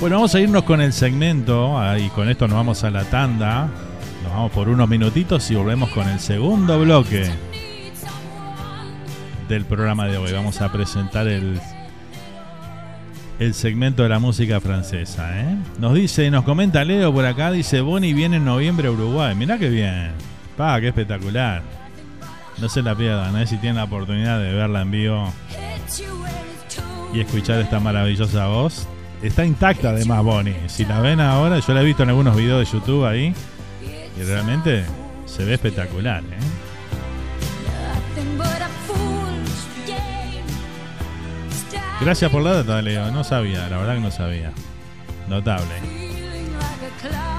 [0.00, 3.04] Bueno, vamos a irnos con el segmento, ah, y con esto nos vamos a la
[3.04, 3.68] tanda.
[4.22, 7.30] Nos Vamos por unos minutitos y volvemos con el segundo bloque
[9.48, 10.32] del programa de hoy.
[10.32, 11.60] Vamos a presentar el,
[13.38, 15.40] el segmento de la música francesa.
[15.40, 15.56] ¿eh?
[15.78, 19.34] Nos dice, nos comenta Leo por acá, dice, Bonnie viene en noviembre a Uruguay.
[19.34, 20.10] Mirá qué bien.
[20.56, 21.62] Pa, qué espectacular.
[22.58, 23.46] No se la pierdan, ¿eh?
[23.46, 25.32] si tienen la oportunidad de verla en vivo
[27.12, 28.88] y escuchar esta maravillosa voz.
[29.24, 30.54] Está intacta además Bonnie.
[30.66, 33.34] Si la ven ahora, yo la he visto en algunos videos de YouTube ahí.
[34.18, 34.84] Y realmente
[35.24, 36.22] se ve espectacular.
[36.22, 36.38] ¿eh?
[42.02, 43.10] Gracias por la data, Leo.
[43.12, 44.52] No sabía, la verdad que no sabía.
[45.26, 45.72] Notable.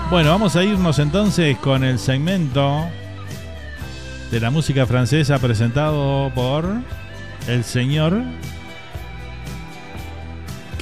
[0.09, 2.87] Bueno, vamos a irnos entonces con el segmento
[4.31, 6.65] de la música francesa presentado por
[7.47, 8.23] el señor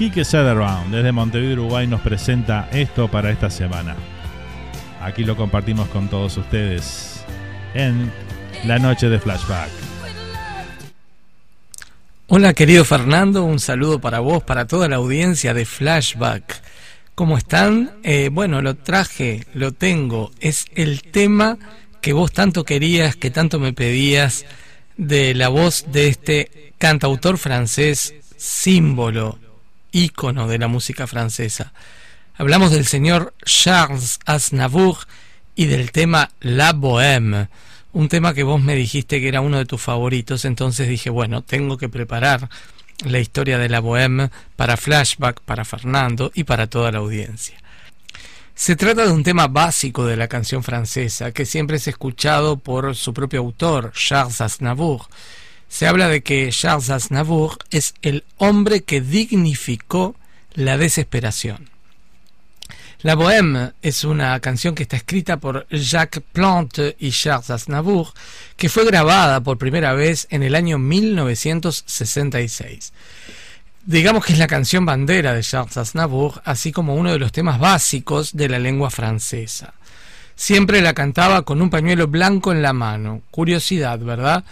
[0.04, 3.96] Quique Sederbaum desde Montevideo, Uruguay nos presenta esto para esta semana.
[5.02, 7.24] Aquí lo compartimos con todos ustedes
[7.74, 8.12] en
[8.66, 9.70] la noche de Flashback.
[12.28, 16.62] Hola querido Fernando, un saludo para vos, para toda la audiencia de Flashback.
[17.16, 17.92] ¿Cómo están?
[18.04, 20.32] Eh, bueno, lo traje, lo tengo.
[20.42, 21.58] Es el tema
[22.02, 24.46] que vos tanto querías, que tanto me pedías,
[24.98, 29.40] de la voz de este cantautor francés, símbolo,
[29.94, 31.72] ícono de la música francesa.
[32.36, 34.98] Hablamos del señor Charles Aznavour
[35.56, 37.48] y del tema La Bohème,
[37.94, 41.44] un tema que vos me dijiste que era uno de tus favoritos, entonces dije, bueno,
[41.44, 42.50] tengo que preparar
[43.06, 47.56] la historia de la Bohème para flashback, para Fernando y para toda la audiencia.
[48.56, 52.96] Se trata de un tema básico de la canción francesa que siempre es escuchado por
[52.96, 55.08] su propio autor, Charles Aznavour.
[55.74, 60.16] Se habla de que Charles Aznavour es el hombre que dignificó
[60.54, 61.72] la desesperación.
[63.02, 68.14] La Bohème es una canción que está escrita por Jacques Plante y Charles Aznavour,
[68.56, 72.94] que fue grabada por primera vez en el año 1966.
[73.84, 77.58] Digamos que es la canción bandera de Charles Aznavour, así como uno de los temas
[77.58, 79.74] básicos de la lengua francesa.
[80.36, 83.24] Siempre la cantaba con un pañuelo blanco en la mano.
[83.32, 84.44] Curiosidad, ¿verdad?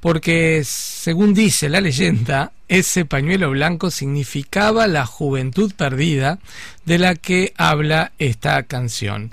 [0.00, 6.38] Porque, según dice la leyenda, ese pañuelo blanco significaba la juventud perdida
[6.86, 9.32] de la que habla esta canción.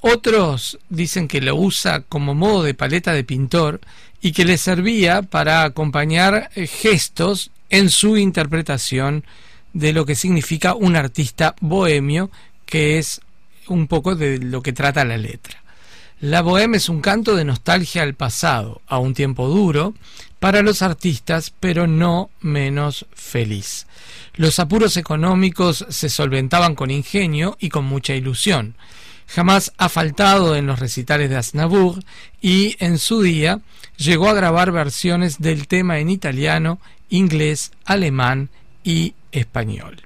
[0.00, 3.80] Otros dicen que lo usa como modo de paleta de pintor
[4.20, 9.24] y que le servía para acompañar eh, gestos en su interpretación
[9.72, 12.30] de lo que significa un artista bohemio,
[12.66, 13.20] que es
[13.66, 15.62] un poco de lo que trata la letra.
[16.20, 19.92] La bohème es un canto de nostalgia al pasado, a un tiempo duro,
[20.38, 23.86] para los artistas, pero no menos feliz.
[24.34, 28.76] Los apuros económicos se solventaban con ingenio y con mucha ilusión.
[29.26, 32.02] Jamás ha faltado en los recitales de Aznavour
[32.40, 33.60] y en su día
[33.98, 38.48] llegó a grabar versiones del tema en italiano, inglés, alemán
[38.84, 40.02] y español.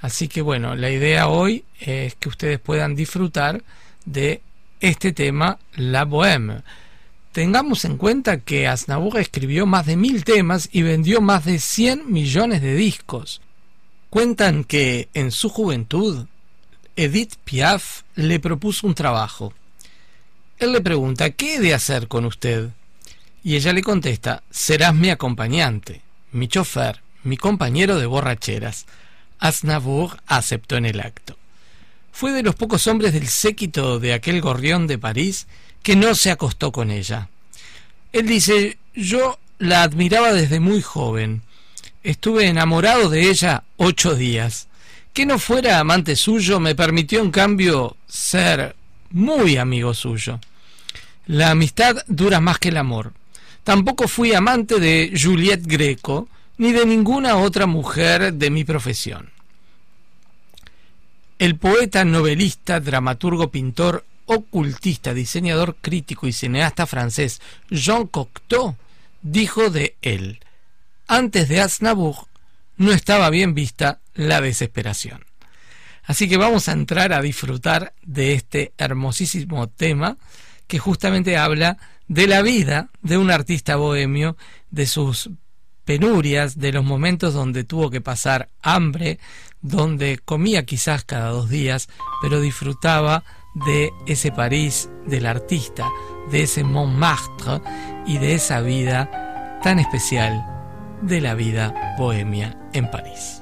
[0.00, 3.62] Así que bueno, la idea hoy es que ustedes puedan disfrutar
[4.06, 4.40] de
[4.80, 6.62] este tema, La Bohème.
[7.32, 12.10] Tengamos en cuenta que Aznavour escribió más de mil temas y vendió más de 100
[12.10, 13.40] millones de discos.
[14.08, 16.26] Cuentan que en su juventud
[16.96, 19.52] Edith Piaf le propuso un trabajo.
[20.58, 22.70] Él le pregunta, ¿qué he de hacer con usted?
[23.44, 26.02] Y ella le contesta, serás mi acompañante,
[26.32, 28.86] mi chofer, mi compañero de borracheras.
[29.38, 31.39] Aznavour aceptó en el acto.
[32.12, 35.46] Fue de los pocos hombres del séquito de aquel gorrión de París
[35.82, 37.28] que no se acostó con ella.
[38.12, 41.42] Él dice, yo la admiraba desde muy joven.
[42.02, 44.68] Estuve enamorado de ella ocho días.
[45.12, 48.76] Que no fuera amante suyo me permitió en cambio ser
[49.10, 50.40] muy amigo suyo.
[51.26, 53.12] La amistad dura más que el amor.
[53.64, 59.30] Tampoco fui amante de Juliette Greco ni de ninguna otra mujer de mi profesión.
[61.40, 68.76] El poeta, novelista, dramaturgo, pintor, ocultista, diseñador crítico y cineasta francés Jean Cocteau
[69.22, 70.40] dijo de él,
[71.08, 72.26] antes de Aznavour
[72.76, 75.24] no estaba bien vista la desesperación.
[76.04, 80.18] Así que vamos a entrar a disfrutar de este hermosísimo tema
[80.66, 84.36] que justamente habla de la vida de un artista bohemio,
[84.70, 85.30] de sus
[85.86, 89.18] penurias, de los momentos donde tuvo que pasar hambre,
[89.62, 91.88] donde comía quizás cada dos días,
[92.22, 95.88] pero disfrutaba de ese París del artista,
[96.30, 97.60] de ese Montmartre
[98.06, 100.44] y de esa vida tan especial
[101.02, 103.40] de la vida bohemia en París.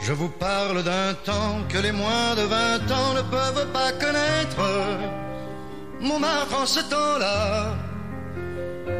[0.00, 4.62] Je vous parle d'un temps que les moins de 20 ans ne peuvent pas connaître.
[6.00, 7.87] Montmartre en ce temps-là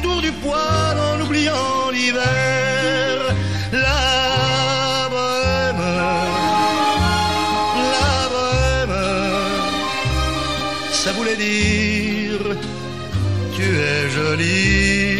[0.00, 3.34] autour du poêle en oubliant l'hiver.
[3.72, 5.84] La bohème,
[7.94, 8.98] la bohème,
[10.92, 12.56] ça voulait dire
[13.54, 15.19] tu es jolie.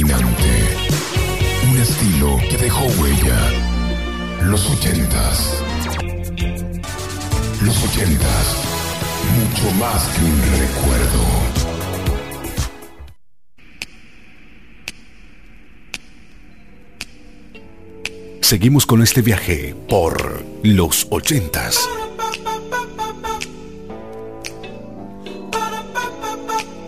[0.00, 3.38] un estilo que dejó huella.
[4.44, 5.62] Los ochentas.
[7.62, 8.56] Los ochentas,
[9.38, 11.22] mucho más que un recuerdo.
[18.40, 21.88] Seguimos con este viaje por los ochentas.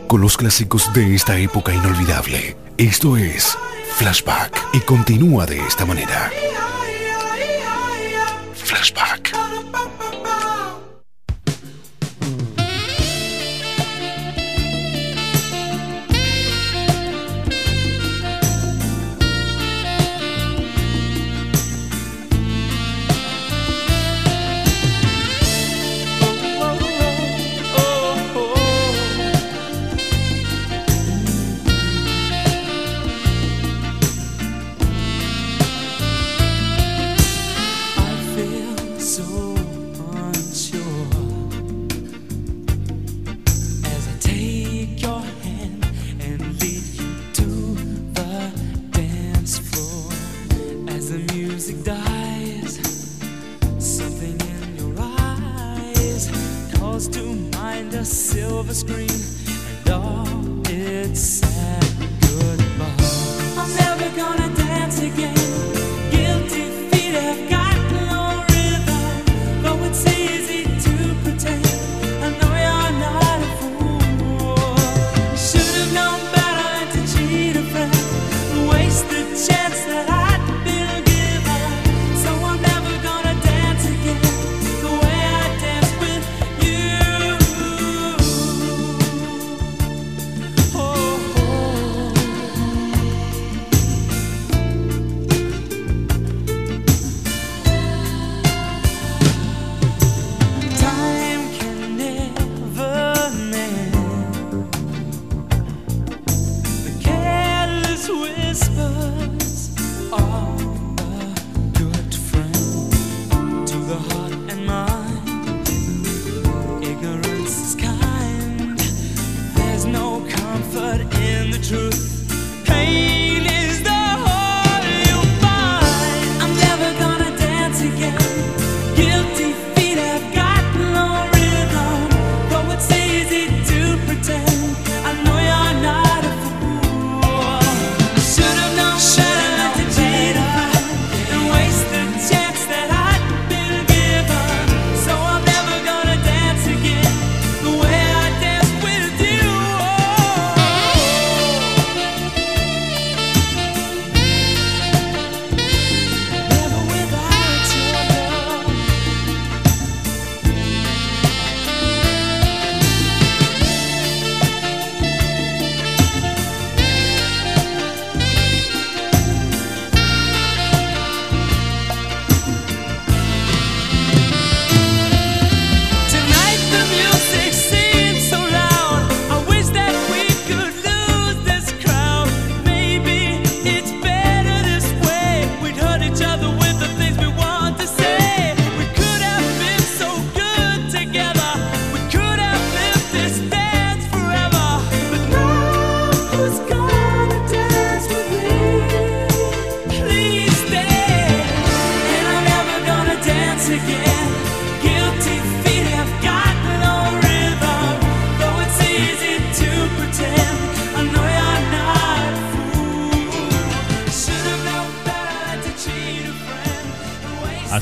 [0.08, 2.63] Con los clásicos de esta época inolvidable.
[2.78, 3.56] Esto es
[3.98, 6.32] Flashback y continúa de esta manera.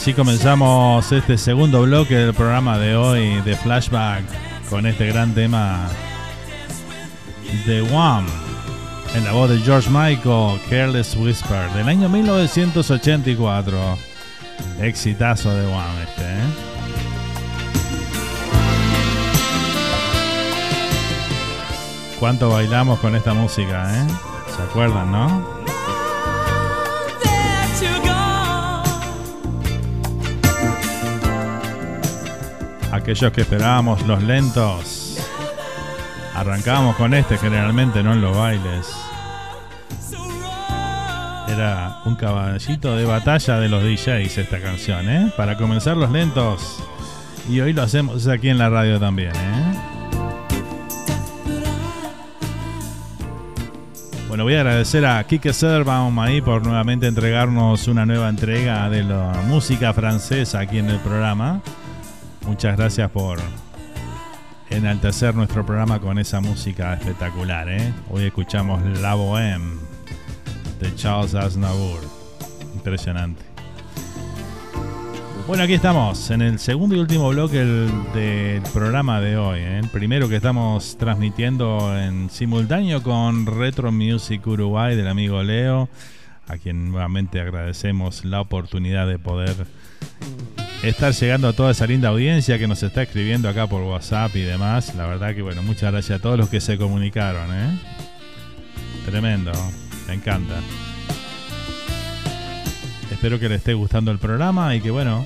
[0.02, 4.24] Así comenzamos este segundo bloque del programa de hoy de Flashback
[4.68, 5.88] con este gran tema
[7.66, 8.26] de Wham
[9.14, 13.78] en la voz de George Michael, Careless Whisper del año 1984.
[14.80, 16.46] Exitazo de Wham este, ¿eh?
[22.18, 24.06] ¿Cuánto bailamos con esta música, eh?
[24.56, 25.61] ¿Se acuerdan, no?
[33.12, 35.18] Aquellos que esperábamos los lentos.
[36.34, 38.90] Arrancábamos con este generalmente, no en los bailes.
[41.46, 45.30] Era un caballito de batalla de los DJs esta canción, ¿eh?
[45.36, 46.82] Para comenzar los lentos.
[47.50, 49.74] Y hoy lo hacemos aquí en la radio también, ¿eh?
[54.26, 59.04] Bueno, voy a agradecer a Kike Serbaum ahí por nuevamente entregarnos una nueva entrega de
[59.04, 61.60] la música francesa aquí en el programa.
[62.52, 63.38] Muchas gracias por
[64.68, 67.66] enaltecer nuestro programa con esa música espectacular.
[67.70, 67.94] ¿eh?
[68.10, 69.78] Hoy escuchamos La Bohème
[70.78, 72.00] de Charles Aznavour.
[72.74, 73.42] Impresionante.
[75.46, 79.60] Bueno, aquí estamos en el segundo y último bloque del, programa de hoy.
[79.60, 79.78] ¿eh?
[79.78, 85.88] El primero que estamos transmitiendo en simultáneo con Retro Music Uruguay del amigo Leo,
[86.48, 89.66] a quien nuevamente agradecemos la oportunidad de poder
[90.82, 94.40] estar llegando a toda esa linda audiencia que nos está escribiendo acá por WhatsApp y
[94.40, 94.94] demás.
[94.96, 97.48] La verdad que bueno, muchas gracias a todos los que se comunicaron.
[97.54, 97.78] ¿eh?
[99.06, 99.52] Tremendo,
[100.08, 100.56] me encanta.
[103.10, 105.24] Espero que les esté gustando el programa y que bueno,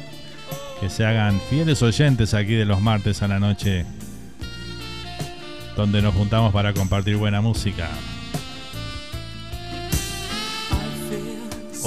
[0.81, 3.87] que se hagan fieles oyentes aquí de los martes a la noche,
[5.77, 7.89] donde nos juntamos para compartir buena música.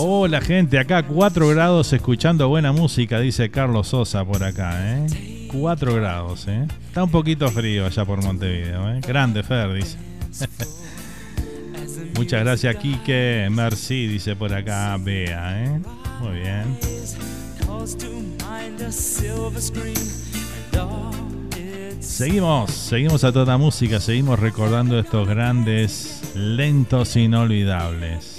[0.02, 5.50] Hola gente, acá 4 grados escuchando buena música, dice Carlos Sosa por acá, ¿eh?
[5.52, 6.66] 4 grados, ¿eh?
[6.88, 9.02] Está un poquito frío allá por Montevideo, ¿eh?
[9.06, 9.98] Grande Fer, dice.
[12.16, 13.50] Muchas gracias, Quique.
[13.52, 15.82] Merci, dice por acá Bea, ¿eh?
[16.22, 16.78] Muy bien.
[22.00, 28.39] Seguimos, seguimos a toda música, seguimos recordando estos grandes, lentos, inolvidables.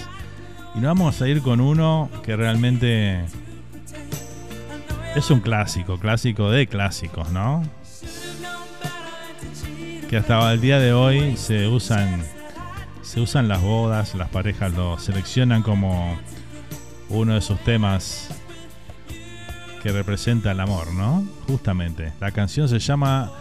[0.74, 3.24] Y nos vamos a ir con uno que realmente
[5.16, 7.62] es un clásico, clásico de clásicos, ¿no?
[10.08, 12.22] Que hasta el día de hoy se usan,
[13.02, 16.18] se usan las bodas, las parejas lo seleccionan como
[17.08, 18.28] uno de sus temas
[19.82, 21.26] que representa el amor, ¿no?
[21.46, 22.12] Justamente.
[22.20, 23.32] La canción se llama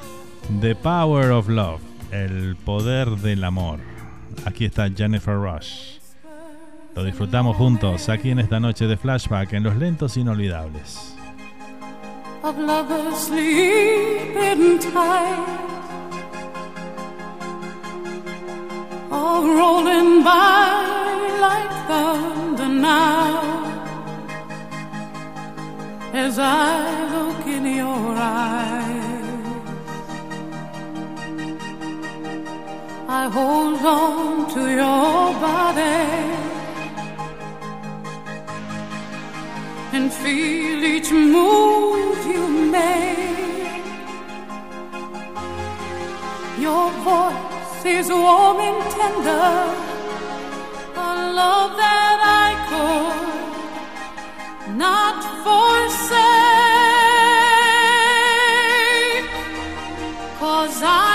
[0.61, 1.81] The Power of Love,
[2.11, 3.79] el poder del amor.
[4.45, 5.98] Aquí está Jennifer Rush.
[6.95, 11.15] Lo disfrutamos juntos aquí en esta noche de flashback en los lentos inolvidables.
[12.41, 13.29] of lovers
[19.11, 23.65] all rolling by like thunder now.
[26.13, 29.45] As I look in your eyes,
[33.07, 36.48] I hold on to your body.
[39.91, 43.83] And feel each move you make.
[46.59, 49.73] Your voice is warm and tender,
[50.95, 50.97] a
[51.41, 56.29] love that I could not forsake.
[60.39, 61.08] Cause I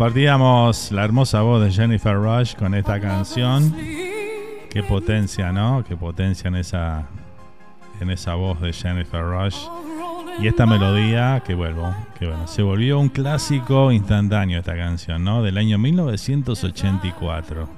[0.00, 3.76] compartíamos la hermosa voz de Jennifer Rush con esta canción.
[4.70, 5.84] Qué potencia, ¿no?
[5.86, 7.06] Qué potencia en esa
[8.00, 9.58] en esa voz de Jennifer Rush.
[10.38, 15.42] Y esta melodía, que vuelvo, que bueno, se volvió un clásico instantáneo esta canción, ¿no?
[15.42, 17.68] Del año 1984.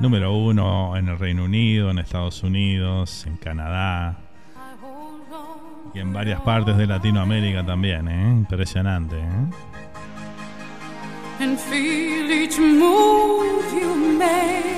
[0.00, 4.16] Número uno en el Reino Unido, en Estados Unidos, en Canadá
[5.94, 8.28] y en varias partes de Latinoamérica también, ¿eh?
[8.28, 9.75] Impresionante, ¿eh?
[11.40, 14.76] And feel each move you make.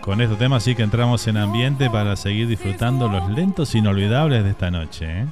[0.00, 4.50] Con este tema sí que entramos en ambiente para seguir disfrutando los lentos inolvidables de
[4.50, 5.26] esta noche, ¿eh?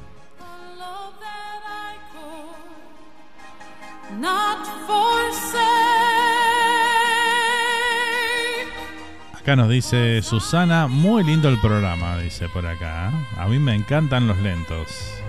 [9.43, 13.11] Acá nos dice Susana, muy lindo el programa, dice por acá.
[13.11, 13.41] ¿eh?
[13.41, 15.22] A mí me encantan los lentos.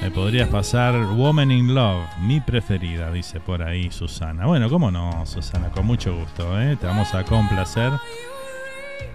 [0.00, 4.46] Me podrías pasar Woman in Love, mi preferida, dice por ahí Susana.
[4.46, 6.76] Bueno, cómo no, Susana, con mucho gusto, ¿eh?
[6.76, 7.92] Te vamos a complacer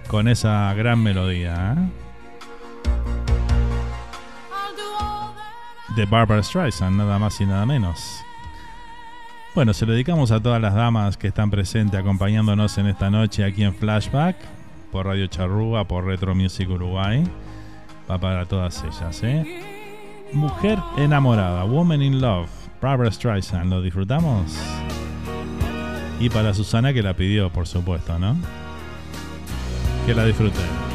[0.07, 1.89] con esa gran melodía, ¿eh?
[5.95, 8.23] De Barbara Streisand, nada más y nada menos.
[9.53, 13.43] Bueno, se lo dedicamos a todas las damas que están presentes acompañándonos en esta noche
[13.43, 14.37] aquí en Flashback,
[14.91, 17.23] por Radio Charrúa, por Retro Music Uruguay.
[18.09, 19.70] Va para todas ellas, ¿eh?
[20.33, 22.49] Mujer enamorada, Woman in Love,
[22.81, 24.57] Barbara Streisand, ¿lo disfrutamos?
[26.19, 28.37] Y para Susana que la pidió, por supuesto, ¿no?
[30.05, 30.90] Que la disfruten.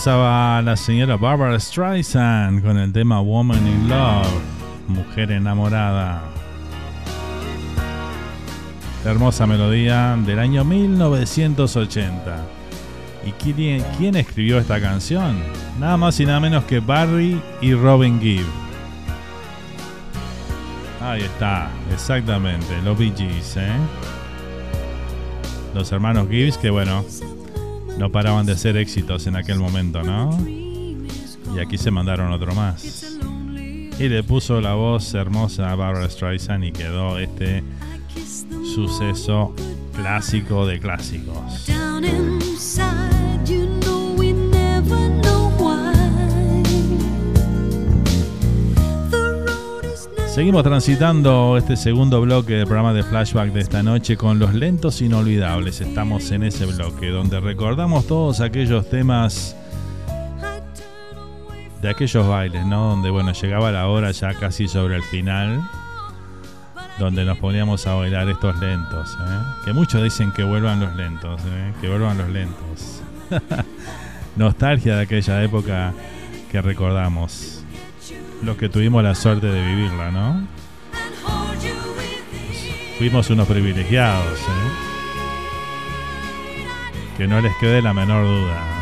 [0.00, 4.32] Pasaba la señora Barbara Streisand con el tema Woman in Love,
[4.88, 6.22] Mujer enamorada.
[9.04, 12.46] Hermosa melodía del año 1980.
[13.26, 15.36] ¿Y quién, escribió esta canción?
[15.78, 18.46] Nada más y nada menos que Barry y Robin Gibb.
[21.02, 23.76] Ahí está, exactamente, los Bee ¿eh?
[25.74, 27.04] Los hermanos Gibbs que bueno,
[28.00, 30.30] no paraban de ser éxitos en aquel momento, ¿no?
[30.48, 33.18] Y aquí se mandaron otro más.
[33.98, 37.62] Y le puso la voz hermosa a Barbara Streisand y quedó este
[38.74, 39.54] suceso
[39.94, 41.68] clásico de clásicos.
[50.30, 55.02] Seguimos transitando este segundo bloque del programa de flashback de esta noche con los lentos
[55.02, 55.80] inolvidables.
[55.80, 59.56] Estamos en ese bloque donde recordamos todos aquellos temas
[61.82, 62.90] de aquellos bailes, ¿no?
[62.90, 65.68] Donde, bueno, llegaba la hora ya casi sobre el final,
[67.00, 69.42] donde nos poníamos a bailar estos lentos, ¿eh?
[69.64, 71.72] Que muchos dicen que vuelvan los lentos, ¿eh?
[71.80, 73.02] Que vuelvan los lentos.
[74.36, 75.92] Nostalgia de aquella época
[76.52, 77.59] que recordamos.
[78.42, 80.46] Los que tuvimos la suerte de vivirla, ¿no?
[82.98, 84.70] Fuimos unos privilegiados, ¿eh?
[87.16, 88.80] Que no les quede la menor duda.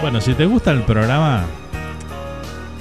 [0.00, 1.44] Bueno, si te gusta el programa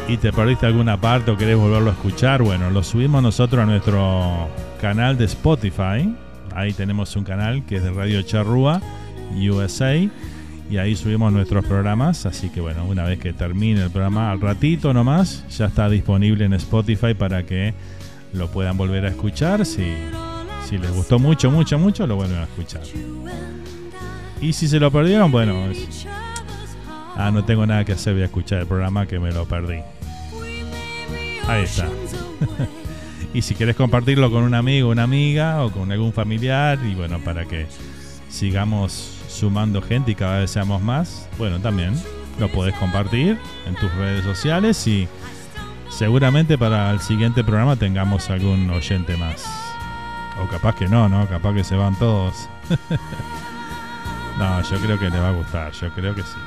[0.08, 3.66] y te perdiste alguna parte o querés volverlo a escuchar, bueno, lo subimos nosotros a
[3.66, 4.48] nuestro
[4.80, 6.16] canal de Spotify.
[6.58, 8.82] Ahí tenemos un canal que es de Radio Charrúa
[9.36, 12.26] USA y ahí subimos nuestros programas.
[12.26, 16.46] Así que bueno, una vez que termine el programa, al ratito nomás, ya está disponible
[16.46, 17.76] en Spotify para que
[18.34, 19.68] lo puedan volver a escuchar.
[19.68, 19.86] Si,
[20.68, 22.82] si les gustó mucho, mucho, mucho, lo vuelven a escuchar.
[24.42, 25.54] Y si se lo perdieron, bueno,
[27.16, 29.82] Ah, no tengo nada que hacer, voy a escuchar el programa que me lo perdí.
[31.48, 31.88] Ahí está.
[33.34, 37.20] y si quieres compartirlo con un amigo, una amiga o con algún familiar, y bueno,
[37.20, 37.68] para que
[38.30, 38.92] sigamos
[39.28, 41.94] sumando gente y cada vez seamos más, bueno, también
[42.40, 45.08] lo podés compartir en tus redes sociales y
[45.90, 49.46] seguramente para el siguiente programa tengamos algún oyente más.
[50.42, 51.28] O capaz que no, ¿no?
[51.28, 52.48] Capaz que se van todos.
[54.38, 56.38] no, yo creo que le va a gustar, yo creo que sí.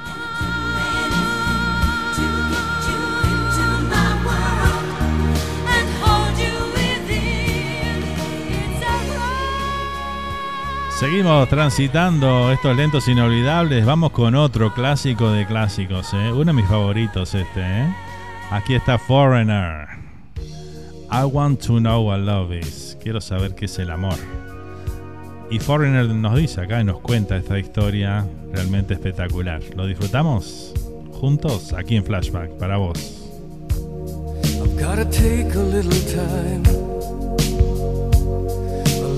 [11.00, 13.86] Seguimos transitando estos lentos inolvidables.
[13.86, 16.30] Vamos con otro clásico de clásicos, ¿eh?
[16.30, 17.60] uno de mis favoritos este.
[17.62, 17.94] ¿eh?
[18.50, 19.86] Aquí está Foreigner.
[21.10, 22.98] I want to know what love is.
[23.02, 24.18] Quiero saber qué es el amor.
[25.50, 29.62] Y Foreigner nos dice acá y nos cuenta esta historia realmente espectacular.
[29.74, 30.74] ¿Lo disfrutamos?
[31.12, 33.32] Juntos aquí en Flashback para vos.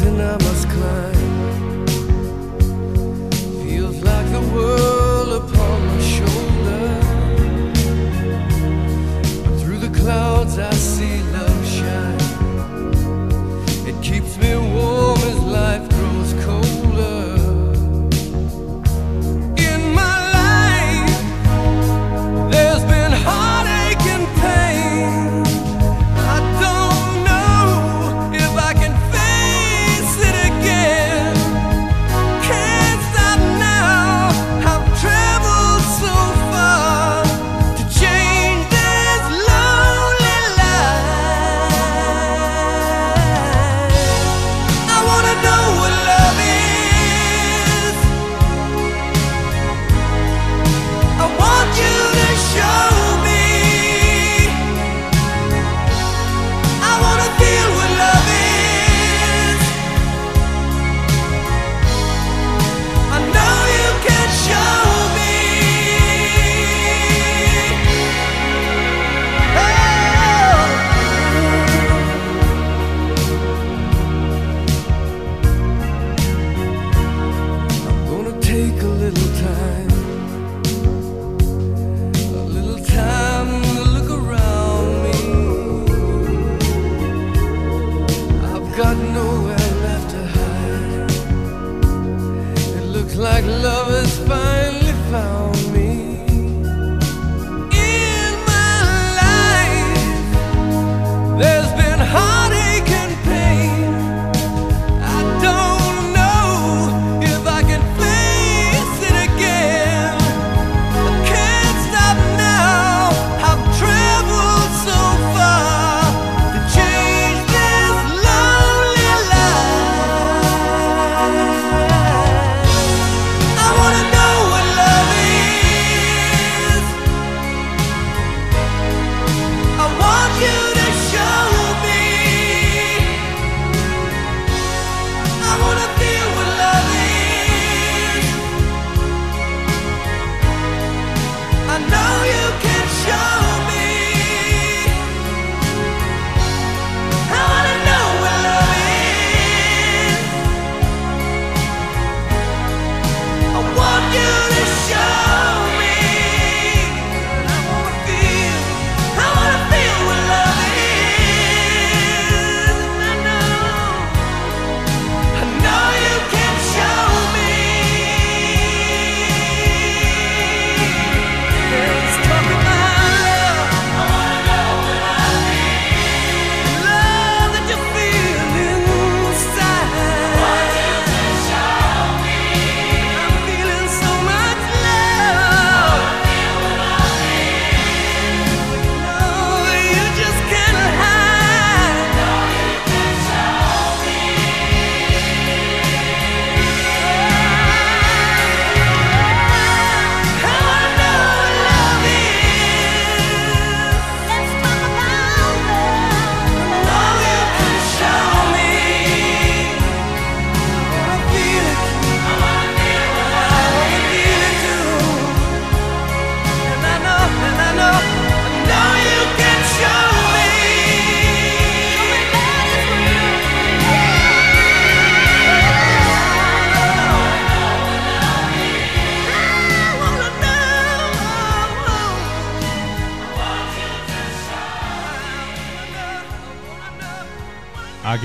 [0.00, 0.57] This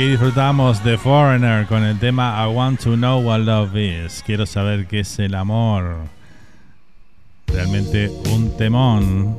[0.10, 4.22] Disfrutamos de Foreigner con el tema I Want to Know What Love Is.
[4.26, 5.96] Quiero saber qué es el amor.
[7.48, 9.36] Realmente un temón.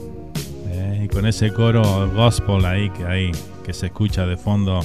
[0.68, 1.02] ¿eh?
[1.04, 3.30] Y con ese coro gospel ahí que, ahí
[3.62, 4.80] que se escucha de fondo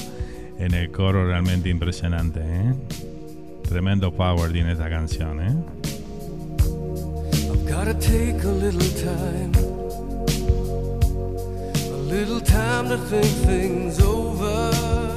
[0.58, 2.40] en el coro, realmente impresionante.
[2.42, 2.74] ¿eh?
[3.66, 5.40] Tremendo power tiene esta canción.
[5.40, 5.54] ¿eh?
[7.48, 9.52] I've gotta take a little time,
[11.90, 15.09] a little time to think things over.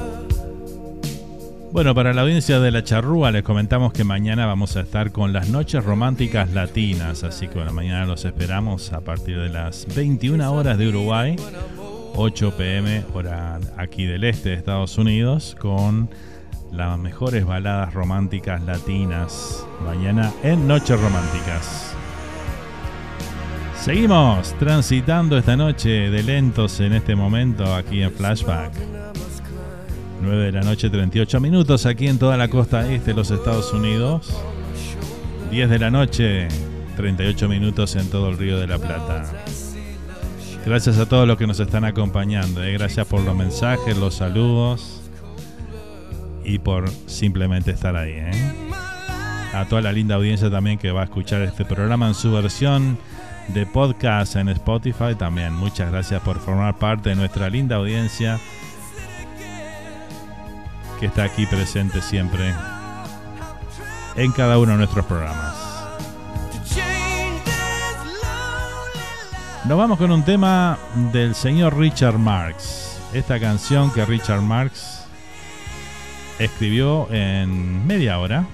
[1.74, 5.32] Bueno, para la audiencia de la charrúa les comentamos que mañana vamos a estar con
[5.32, 10.78] las noches románticas latinas, así que mañana los esperamos a partir de las 21 horas
[10.78, 11.34] de Uruguay,
[12.14, 16.08] 8 pm hora aquí del este de Estados Unidos, con
[16.70, 21.92] las mejores baladas románticas latinas, mañana en Noches Románticas.
[23.80, 29.03] Seguimos transitando esta noche de lentos en este momento aquí en Flashback.
[30.24, 33.72] 9 de la noche, 38 minutos aquí en toda la costa este de los Estados
[33.72, 34.34] Unidos.
[35.50, 36.48] 10 de la noche,
[36.96, 39.30] 38 minutos en todo el Río de la Plata.
[40.66, 42.62] Gracias a todos los que nos están acompañando.
[42.64, 42.72] eh.
[42.72, 45.02] Gracias por los mensajes, los saludos
[46.44, 48.12] y por simplemente estar ahí.
[48.16, 48.30] eh.
[49.54, 52.98] A toda la linda audiencia también que va a escuchar este programa en su versión
[53.48, 55.52] de podcast en Spotify también.
[55.52, 58.40] Muchas gracias por formar parte de nuestra linda audiencia
[61.04, 62.54] que está aquí presente siempre
[64.16, 65.54] en cada uno de nuestros programas.
[69.66, 70.78] Nos vamos con un tema
[71.12, 72.98] del señor Richard Marx.
[73.12, 75.04] Esta canción que Richard Marx
[76.38, 78.46] escribió en media hora,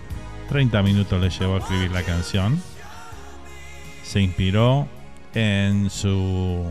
[0.49, 2.61] 30 minutos le llevó a escribir la canción.
[4.03, 4.89] Se inspiró
[5.35, 6.67] en su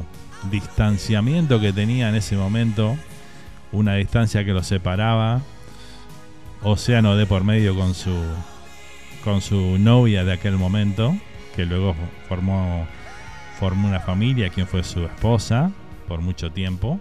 [0.52, 2.98] distanciamiento que tenía en ese momento,
[3.72, 5.42] una distancia que lo separaba,
[6.64, 8.16] océano de por medio con su
[9.24, 11.16] con su novia de aquel momento,
[11.56, 11.96] que luego
[12.28, 12.88] formó
[13.60, 15.72] formó una familia, quien fue su esposa
[16.08, 17.00] por mucho tiempo.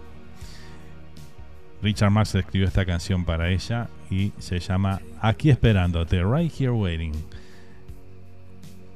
[1.81, 7.13] Richard Marx escribió esta canción para ella y se llama Aquí esperándote, Right Here Waiting.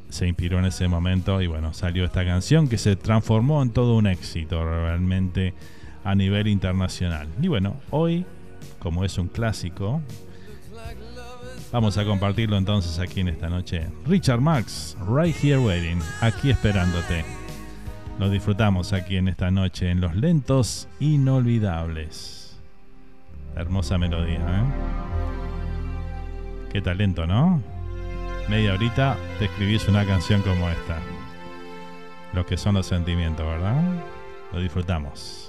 [0.08, 3.96] Se inspiró en ese momento y bueno, salió esta canción que se transformó en todo
[3.96, 5.54] un éxito realmente
[6.02, 7.28] a nivel internacional.
[7.40, 8.26] Y bueno, hoy
[8.80, 10.02] como es un clásico,
[11.72, 13.86] vamos a compartirlo entonces aquí en esta noche.
[14.06, 17.24] Richard Marx, Right Here Waiting, aquí esperándote.
[18.18, 22.60] Lo disfrutamos aquí en esta noche en Los Lentos Inolvidables.
[23.56, 24.64] Hermosa melodía, ¿eh?
[26.70, 27.60] Qué talento, ¿no?
[28.48, 30.98] Media horita te escribís una canción como esta.
[32.32, 33.82] Lo que son los sentimientos, ¿verdad?
[34.52, 35.41] Lo disfrutamos.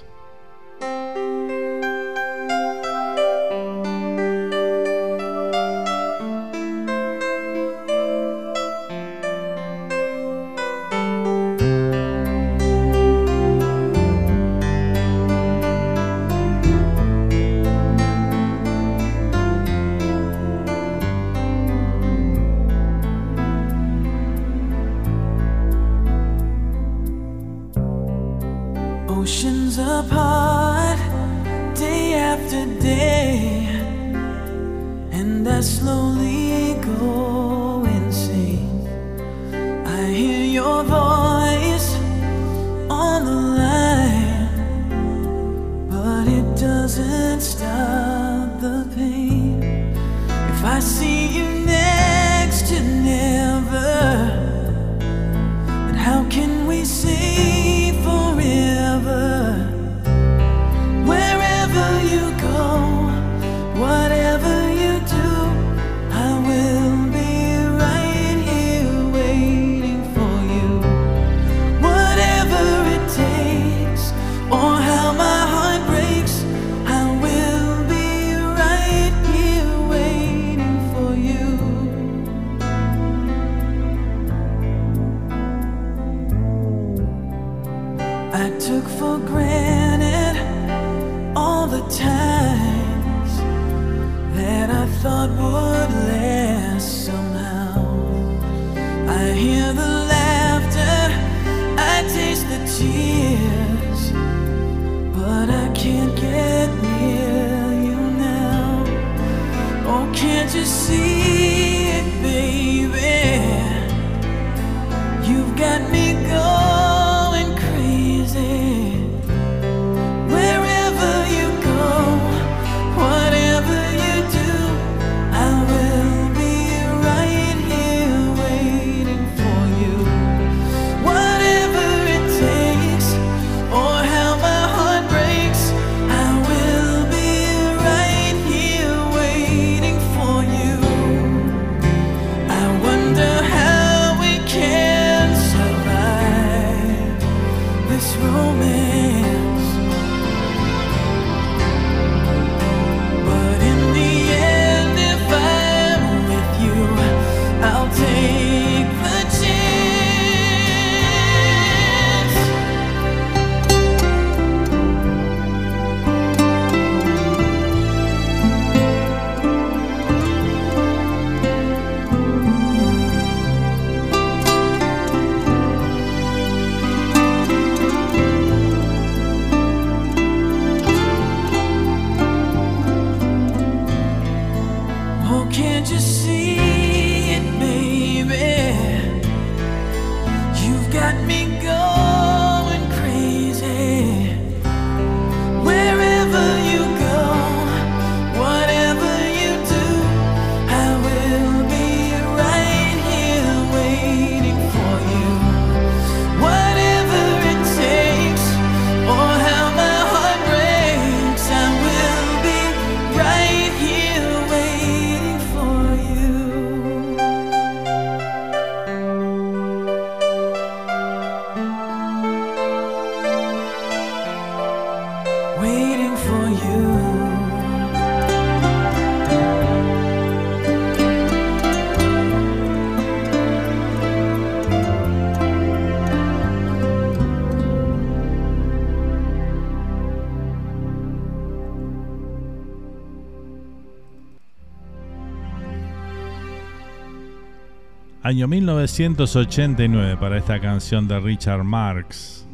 [248.24, 252.46] Año 1989 para esta canción de Richard Marx.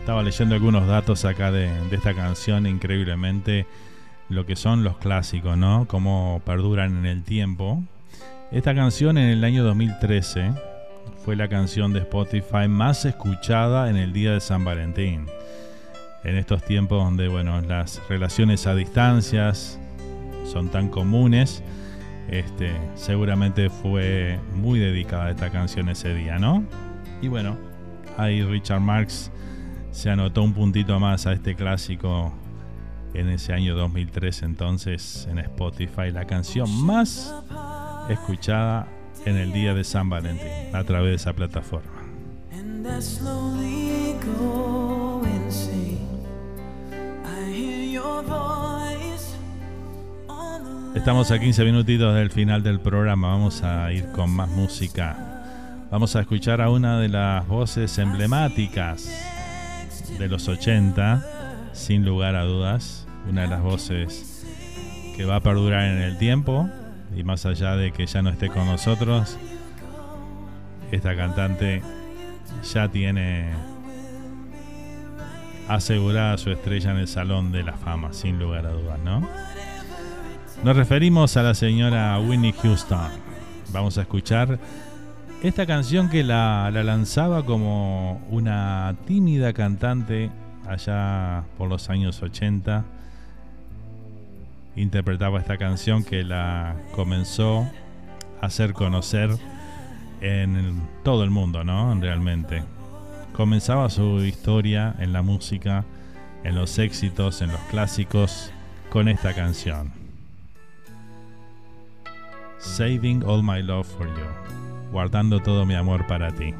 [0.00, 3.66] Estaba leyendo algunos datos acá de, de esta canción, increíblemente
[4.30, 5.86] lo que son los clásicos, ¿no?
[5.86, 7.82] Cómo perduran en el tiempo.
[8.50, 10.52] Esta canción en el año 2013
[11.26, 15.26] fue la canción de Spotify más escuchada en el día de San Valentín.
[16.24, 19.78] en estos tiempos donde bueno, las relaciones a distancias
[20.50, 21.62] son tan comunes,
[22.28, 26.64] este, seguramente fue muy dedicada esta canción ese día, ¿no?
[27.22, 27.56] Y bueno,
[28.16, 29.30] ahí Richard Marx
[29.90, 32.32] se anotó un puntito más a este clásico
[33.14, 37.34] en ese año 2003 entonces en Spotify, la canción más
[38.10, 38.88] escuchada
[39.24, 42.02] en el día de San Valentín a través de esa plataforma.
[50.96, 55.14] Estamos a 15 minutitos del final del programa, vamos a ir con más música.
[55.90, 59.06] Vamos a escuchar a una de las voces emblemáticas
[60.18, 64.46] de los 80, sin lugar a dudas, una de las voces
[65.14, 66.68] que va a perdurar en el tiempo
[67.14, 69.36] y más allá de que ya no esté con nosotros,
[70.90, 71.82] esta cantante
[72.72, 73.50] ya tiene
[75.68, 79.28] asegurada su estrella en el Salón de la Fama, sin lugar a dudas, ¿no?
[80.64, 83.10] Nos referimos a la señora Winnie Houston.
[83.72, 84.58] Vamos a escuchar
[85.42, 90.30] esta canción que la, la lanzaba como una tímida cantante
[90.66, 92.84] allá por los años 80.
[94.76, 97.68] Interpretaba esta canción que la comenzó
[98.40, 99.30] a hacer conocer
[100.20, 101.94] en todo el mundo, ¿no?
[102.00, 102.64] Realmente.
[103.34, 105.84] Comenzaba su historia en la música,
[106.44, 108.50] en los éxitos, en los clásicos,
[108.90, 110.05] con esta canción.
[112.58, 114.90] Saving All My Love for You.
[114.92, 116.54] Guardando todo mi amor para ti.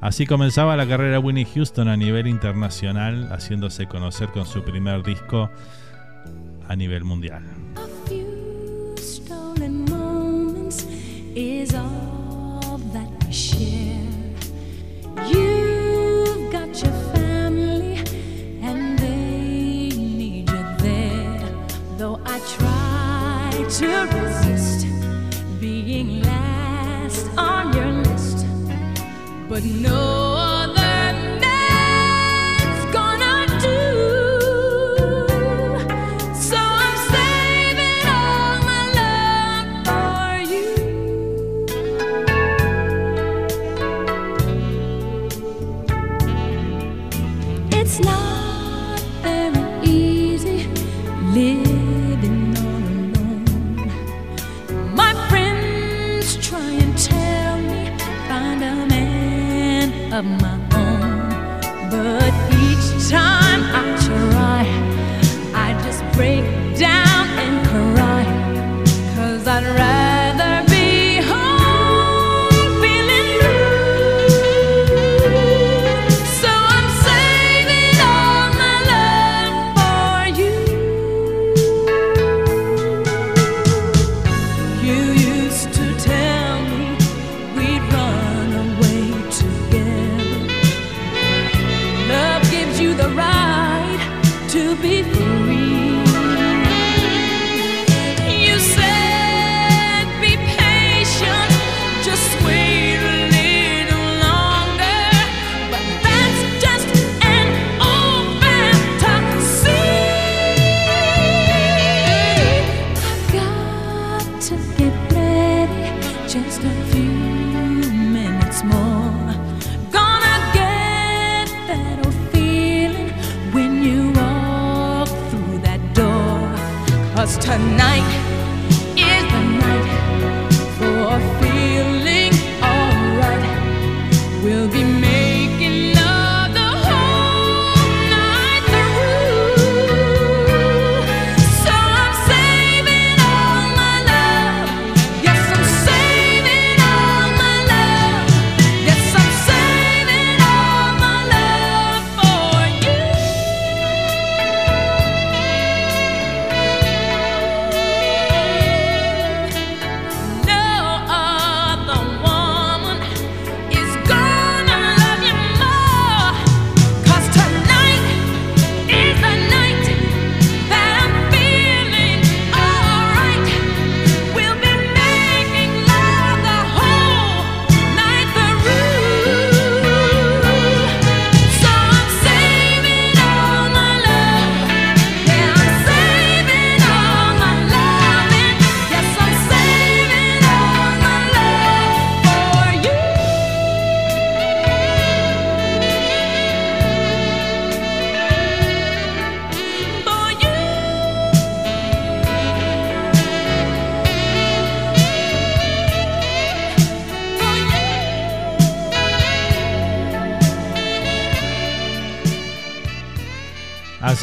[0.00, 5.50] Así comenzaba la carrera Winnie Houston a nivel internacional, haciéndose conocer con su primer disco
[6.68, 7.42] a nivel mundial.
[8.98, 10.86] stolen moments
[27.36, 28.46] on your list,
[29.48, 31.66] but no other man's
[60.16, 61.60] of my own,
[61.90, 64.35] but each time I try,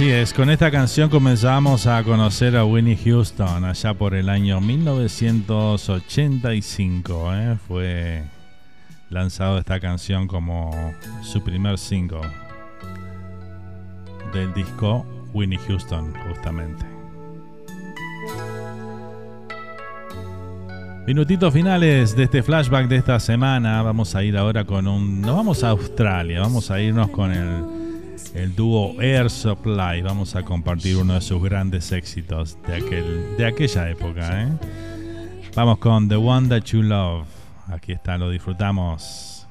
[0.04, 4.60] Así es, con esta canción comenzamos a conocer a Winnie Houston allá por el año
[4.60, 7.34] 1985.
[7.34, 7.58] ¿eh?
[7.66, 8.24] Fue
[9.10, 12.20] lanzado esta canción como su primer single
[14.34, 16.84] del disco Winnie Houston, justamente.
[21.08, 23.82] Minutitos finales de este flashback de esta semana.
[23.82, 25.22] Vamos a ir ahora con un.
[25.22, 26.42] Nos vamos a Australia.
[26.42, 27.83] Vamos a irnos con el,
[28.34, 30.02] el dúo Air Supply.
[30.02, 34.44] Vamos a compartir uno de sus grandes éxitos de, aquel, de aquella época.
[34.44, 34.50] ¿eh?
[35.56, 37.28] Vamos con The One That You Love.
[37.72, 39.48] Aquí está, lo disfrutamos.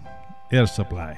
[0.51, 1.17] Air Supply.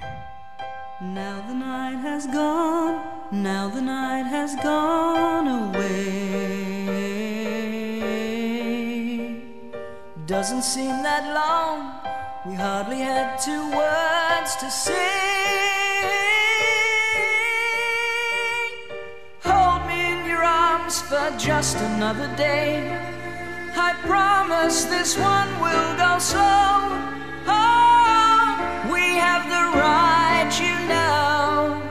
[1.00, 6.14] Now the night has gone, now the night has gone away.
[10.26, 11.92] Doesn't seem that long,
[12.46, 15.33] we hardly had two words to say.
[21.08, 22.88] For just another day.
[23.76, 26.88] I promise this one will go slow.
[27.46, 31.82] Oh, we have the right, you know.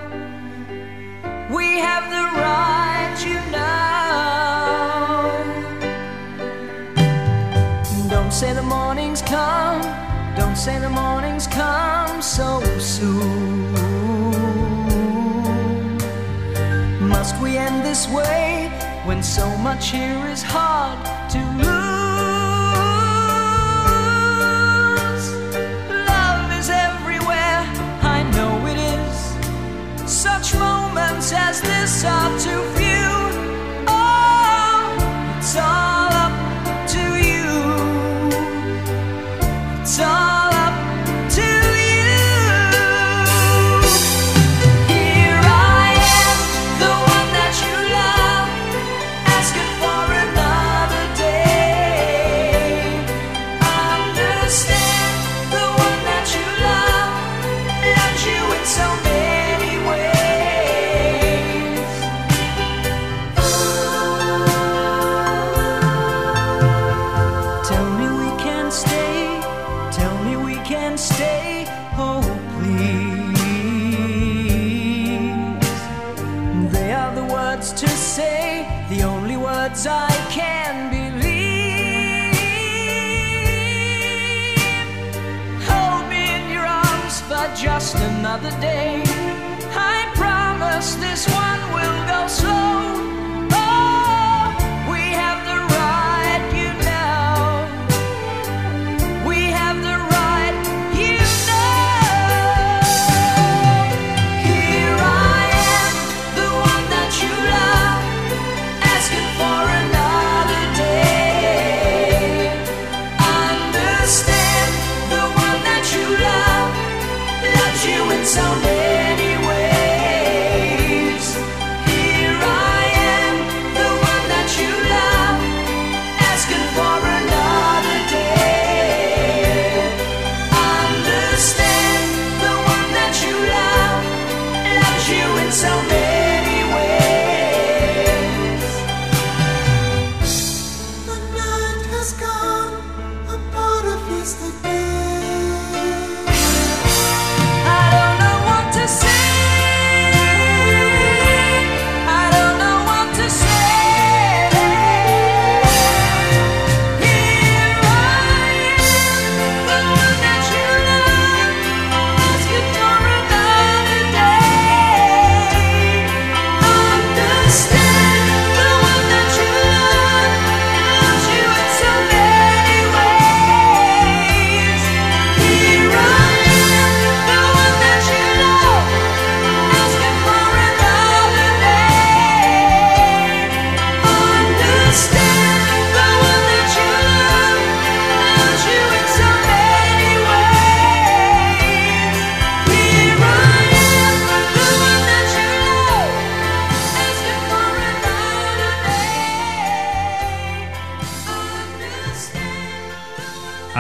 [1.56, 3.80] We have the right, you know.
[8.10, 9.82] Don't say the morning's come.
[10.36, 13.74] Don't say the morning's come so soon.
[17.08, 18.43] Must we end this way
[19.24, 21.00] so much here is hard
[21.32, 21.66] to lose?
[25.90, 27.64] Love is everywhere,
[28.02, 30.12] I know it is.
[30.12, 32.73] Such moments as this are too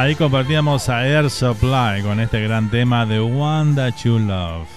[0.03, 4.67] Ahí compartíamos a Air Supply con este gran tema de One That You Love.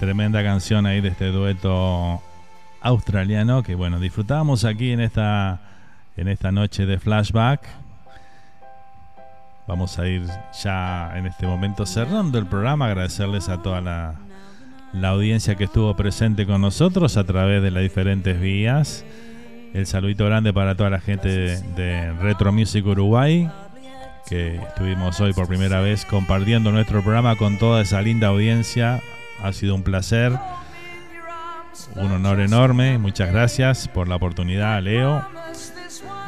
[0.00, 2.20] Tremenda canción ahí de este dueto
[2.80, 5.60] australiano que bueno, disfrutamos aquí en esta
[6.16, 7.68] en esta noche de flashback.
[9.68, 10.26] Vamos a ir
[10.60, 16.46] ya en este momento cerrando el programa, agradecerles a toda la, audiencia que estuvo presente
[16.46, 19.04] con nosotros a través de las diferentes vías.
[19.72, 23.48] El saludito grande para toda la gente de Retro Music Uruguay,
[24.28, 29.00] que estuvimos hoy por primera vez compartiendo nuestro programa con toda esa linda audiencia.
[29.42, 30.32] Ha sido un placer,
[31.94, 32.98] un honor enorme.
[32.98, 35.24] Muchas gracias por la oportunidad, Leo.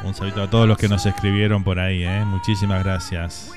[0.03, 2.25] Un saludo a todos los que nos escribieron por ahí, ¿eh?
[2.25, 3.51] muchísimas gracias.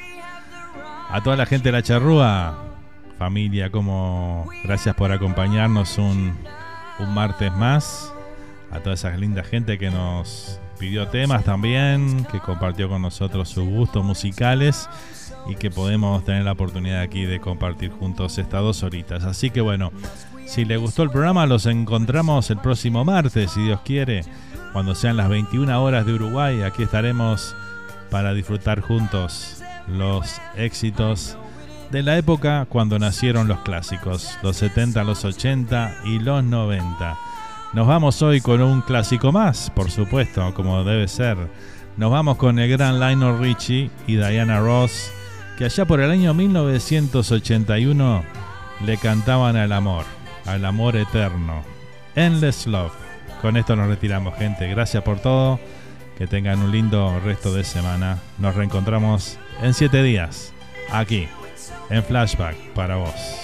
[1.10, 2.58] A toda la gente de la charrúa,
[3.18, 6.36] familia, como gracias por acompañarnos un,
[6.98, 8.12] un martes más.
[8.70, 13.64] A toda esa linda gente que nos pidió temas también, que compartió con nosotros sus
[13.64, 14.88] gustos musicales
[15.48, 19.24] y que podemos tener la oportunidad aquí de compartir juntos estas dos horitas.
[19.24, 19.92] Así que bueno,
[20.46, 24.24] si les gustó el programa, los encontramos el próximo martes, si Dios quiere,
[24.72, 26.62] cuando sean las 21 horas de Uruguay.
[26.62, 27.54] Aquí estaremos
[28.10, 31.36] para disfrutar juntos los éxitos
[31.90, 37.18] de la época cuando nacieron los clásicos, los 70, los 80 y los 90.
[37.74, 41.36] Nos vamos hoy con un clásico más, por supuesto, como debe ser.
[41.96, 45.10] Nos vamos con el gran Lionel Richie y Diana Ross,
[45.58, 48.22] que allá por el año 1981
[48.86, 50.04] le cantaban al amor,
[50.46, 51.64] al amor eterno.
[52.14, 52.92] Endless Love.
[53.42, 54.68] Con esto nos retiramos, gente.
[54.68, 55.58] Gracias por todo.
[56.16, 58.18] Que tengan un lindo resto de semana.
[58.38, 60.52] Nos reencontramos en siete días,
[60.92, 61.26] aquí,
[61.90, 63.43] en Flashback para vos.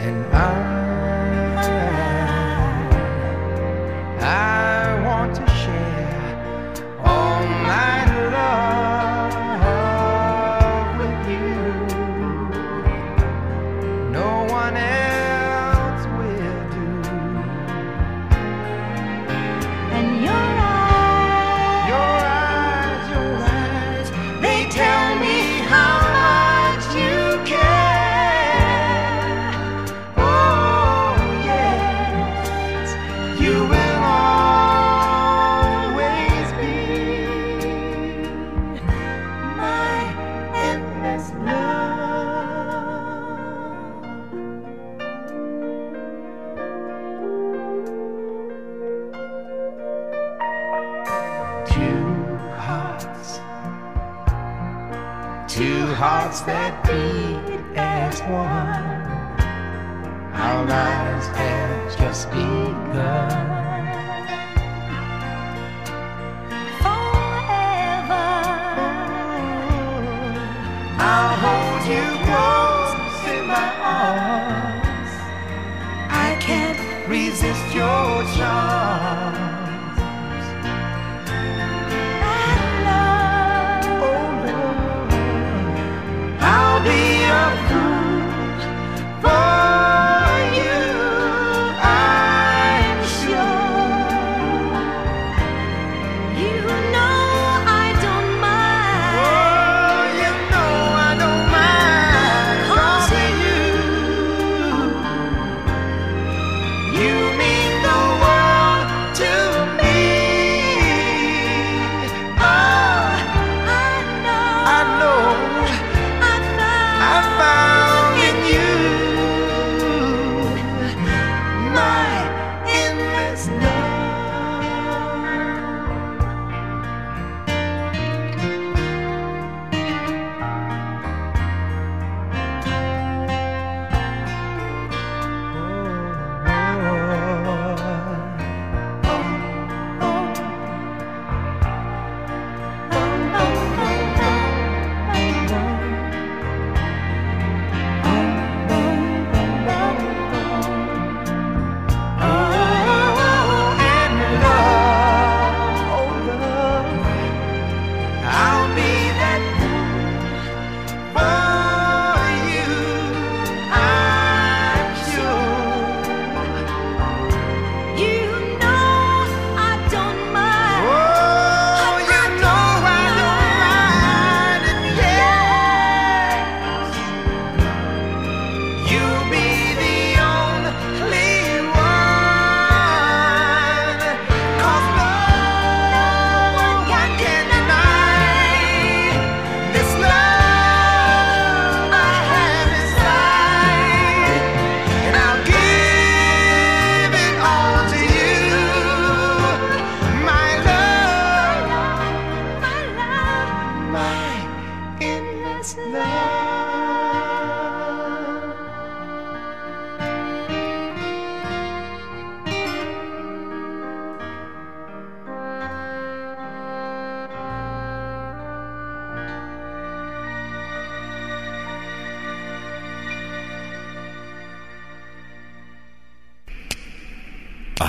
[0.00, 0.46] And I,
[4.20, 4.99] I
[56.30, 59.00] hearts that beat as one.
[60.32, 63.30] Our lives have just begun.
[66.82, 68.28] Forever,
[71.02, 72.94] I'll hold you close
[73.34, 75.12] in my arms.
[76.10, 79.09] I can't resist your charms.